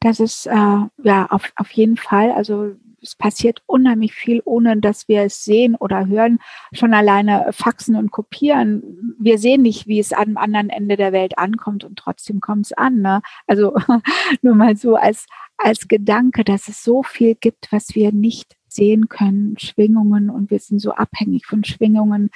[0.00, 5.08] Das ist äh, ja auf, auf jeden Fall, also es passiert unheimlich viel, ohne dass
[5.08, 6.38] wir es sehen oder hören.
[6.72, 9.16] Schon alleine Faxen und Kopieren.
[9.18, 12.72] Wir sehen nicht, wie es am anderen Ende der Welt ankommt und trotzdem kommt es
[12.72, 13.00] an.
[13.00, 13.22] Ne?
[13.46, 13.74] Also
[14.42, 15.26] nur mal so als,
[15.56, 20.58] als Gedanke, dass es so viel gibt, was wir nicht sehen können, Schwingungen und wir
[20.58, 22.30] sind so abhängig von Schwingungen.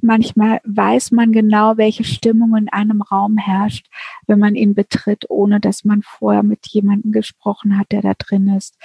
[0.00, 3.86] Manchmal weiß man genau, welche Stimmung in einem Raum herrscht,
[4.26, 8.48] wenn man ihn betritt, ohne dass man vorher mit jemandem gesprochen hat, der da drin
[8.48, 8.76] ist.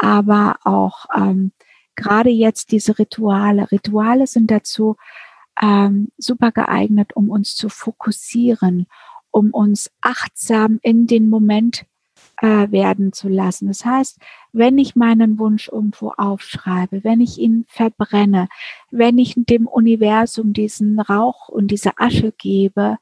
[0.00, 1.52] Aber auch ähm,
[1.96, 3.70] gerade jetzt diese Rituale.
[3.70, 4.96] Rituale sind dazu
[5.60, 8.86] ähm, super geeignet, um uns zu fokussieren,
[9.30, 11.86] um uns achtsam in den Moment
[12.42, 13.68] äh, werden zu lassen.
[13.68, 14.18] Das heißt,
[14.52, 18.48] wenn ich meinen Wunsch irgendwo aufschreibe, wenn ich ihn verbrenne,
[18.90, 22.98] wenn ich dem Universum diesen Rauch und diese Asche gebe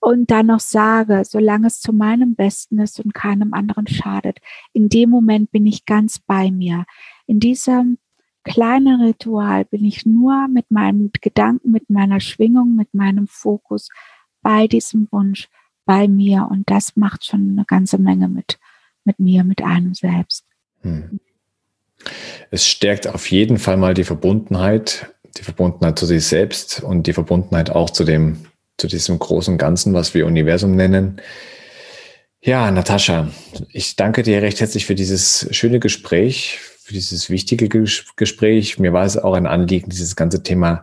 [0.00, 4.40] und dann noch sage, solange es zu meinem Besten ist und keinem anderen schadet,
[4.72, 6.84] in dem Moment bin ich ganz bei mir.
[7.26, 7.98] In diesem
[8.42, 13.88] kleinen Ritual bin ich nur mit meinem Gedanken, mit meiner Schwingung, mit meinem Fokus
[14.42, 15.48] bei diesem Wunsch,
[15.84, 18.58] bei mir und das macht schon eine ganze Menge mit,
[19.04, 20.44] mit mir, mit einem selbst.
[20.82, 21.20] Hm.
[22.50, 27.12] Es stärkt auf jeden Fall mal die Verbundenheit, die Verbundenheit zu sich selbst und die
[27.12, 28.46] Verbundenheit auch zu dem,
[28.76, 31.20] zu diesem großen Ganzen, was wir Universum nennen.
[32.40, 33.28] Ja, Natascha,
[33.70, 38.78] ich danke dir recht herzlich für dieses schöne Gespräch, für dieses wichtige Gespräch.
[38.80, 40.82] Mir war es auch ein Anliegen, dieses ganze Thema,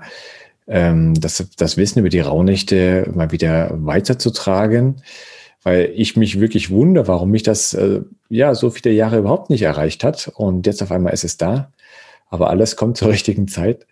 [0.68, 5.04] ähm, das, das Wissen über die Raunächte mal wieder weiterzutragen
[5.64, 9.62] weil ich mich wirklich wundere, warum mich das äh, ja so viele Jahre überhaupt nicht
[9.62, 11.72] erreicht hat und jetzt auf einmal ist es da.
[12.30, 13.88] aber alles kommt zur richtigen Zeit.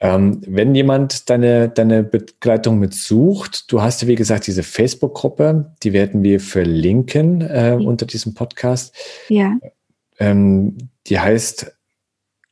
[0.00, 5.92] Ähm, wenn jemand deine, deine Begleitung mitsucht, du hast ja, wie gesagt, diese Facebook-Gruppe, die
[5.92, 8.94] werden wir verlinken äh, unter diesem Podcast.
[9.28, 9.52] Ja.
[10.18, 10.76] Ähm,
[11.06, 11.72] die heißt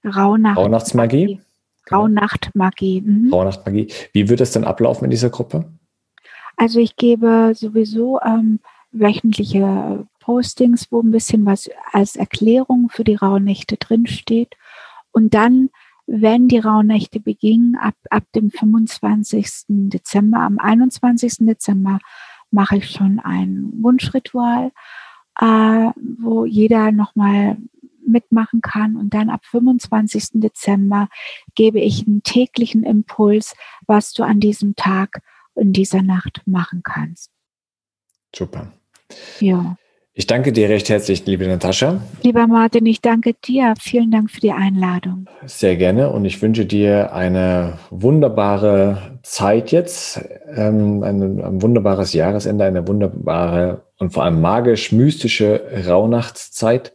[0.04, 1.40] Rauhnacht Rauhnachtsmagie.
[1.86, 2.00] Genau.
[2.02, 3.00] Rauhnachtmagie.
[3.00, 3.32] Mhm.
[3.32, 3.88] Rauhnachtmagie.
[4.12, 5.64] Wie wird es dann ablaufen in dieser Gruppe?
[6.56, 8.60] Also ich gebe sowieso ähm,
[8.92, 14.54] wöchentliche Postings, wo ein bisschen was als Erklärung für die Rauhnächte drinsteht.
[15.12, 15.70] Und dann,
[16.06, 19.64] wenn die Rauhnächte beginnen, ab, ab dem 25.
[19.68, 21.38] Dezember, am 21.
[21.40, 21.98] Dezember
[22.50, 24.72] mache ich schon ein Wunschritual,
[25.40, 27.58] äh, wo jeder nochmal
[28.06, 28.96] mitmachen kann.
[28.96, 30.28] Und dann ab 25.
[30.34, 31.08] Dezember
[31.54, 33.54] gebe ich einen täglichen Impuls,
[33.86, 35.20] was du an diesem Tag
[35.54, 37.30] in dieser Nacht machen kannst.
[38.34, 38.72] Super.
[39.40, 39.76] Ja.
[40.16, 42.00] Ich danke dir recht herzlich, liebe Natascha.
[42.22, 43.74] Lieber Martin, ich danke dir.
[43.80, 45.26] Vielen Dank für die Einladung.
[45.44, 50.20] Sehr gerne und ich wünsche dir eine wunderbare Zeit jetzt,
[50.54, 56.92] ähm, ein, ein wunderbares Jahresende, eine wunderbare und vor allem magisch-mystische Rauhnachtszeit.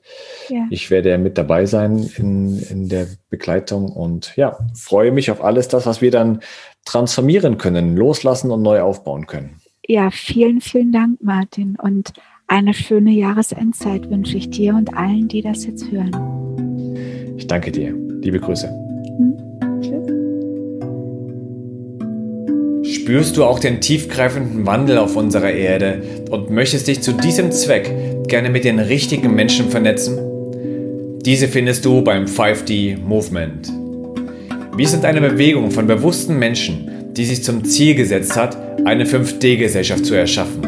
[0.50, 0.66] Ja.
[0.70, 5.68] Ich werde mit dabei sein in, in der Begleitung und ja, freue mich auf alles
[5.68, 6.40] das, was wir dann
[6.86, 9.62] transformieren können, loslassen und neu aufbauen können.
[9.88, 11.76] Ja, vielen, vielen Dank, Martin.
[11.82, 12.14] Und
[12.48, 17.36] eine schöne Jahresendzeit wünsche ich dir und allen, die das jetzt hören.
[17.38, 17.96] Ich danke dir.
[18.22, 18.68] Liebe Grüße.
[18.68, 19.38] Hm.
[19.82, 20.20] Tschüss.
[22.96, 27.92] Spürst du auch den tiefgreifenden Wandel auf unserer Erde und möchtest dich zu diesem Zweck
[28.28, 30.29] gerne mit den richtigen Menschen vernetzen?
[31.30, 33.72] Diese findest du beim 5D Movement.
[34.76, 40.08] Wir sind eine Bewegung von bewussten Menschen, die sich zum Ziel gesetzt hat, eine 5D-Gesellschaft
[40.08, 40.64] zu erschaffen.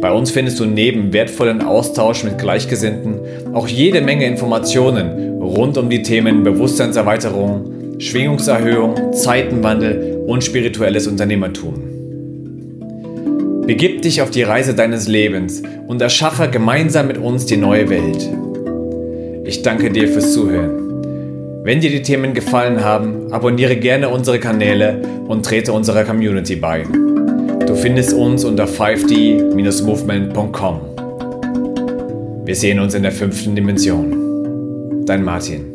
[0.00, 3.20] Bei uns findest du neben wertvollen Austausch mit Gleichgesinnten
[3.52, 11.74] auch jede Menge Informationen rund um die Themen Bewusstseinserweiterung, Schwingungserhöhung, Zeitenwandel und spirituelles Unternehmertum.
[13.66, 18.26] Begib dich auf die Reise deines Lebens und erschaffe gemeinsam mit uns die neue Welt.
[19.46, 21.60] Ich danke dir fürs Zuhören.
[21.64, 26.84] Wenn dir die Themen gefallen haben, abonniere gerne unsere Kanäle und trete unserer Community bei.
[27.66, 30.80] Du findest uns unter 5d-movement.com.
[32.46, 35.04] Wir sehen uns in der fünften Dimension.
[35.04, 35.74] Dein Martin.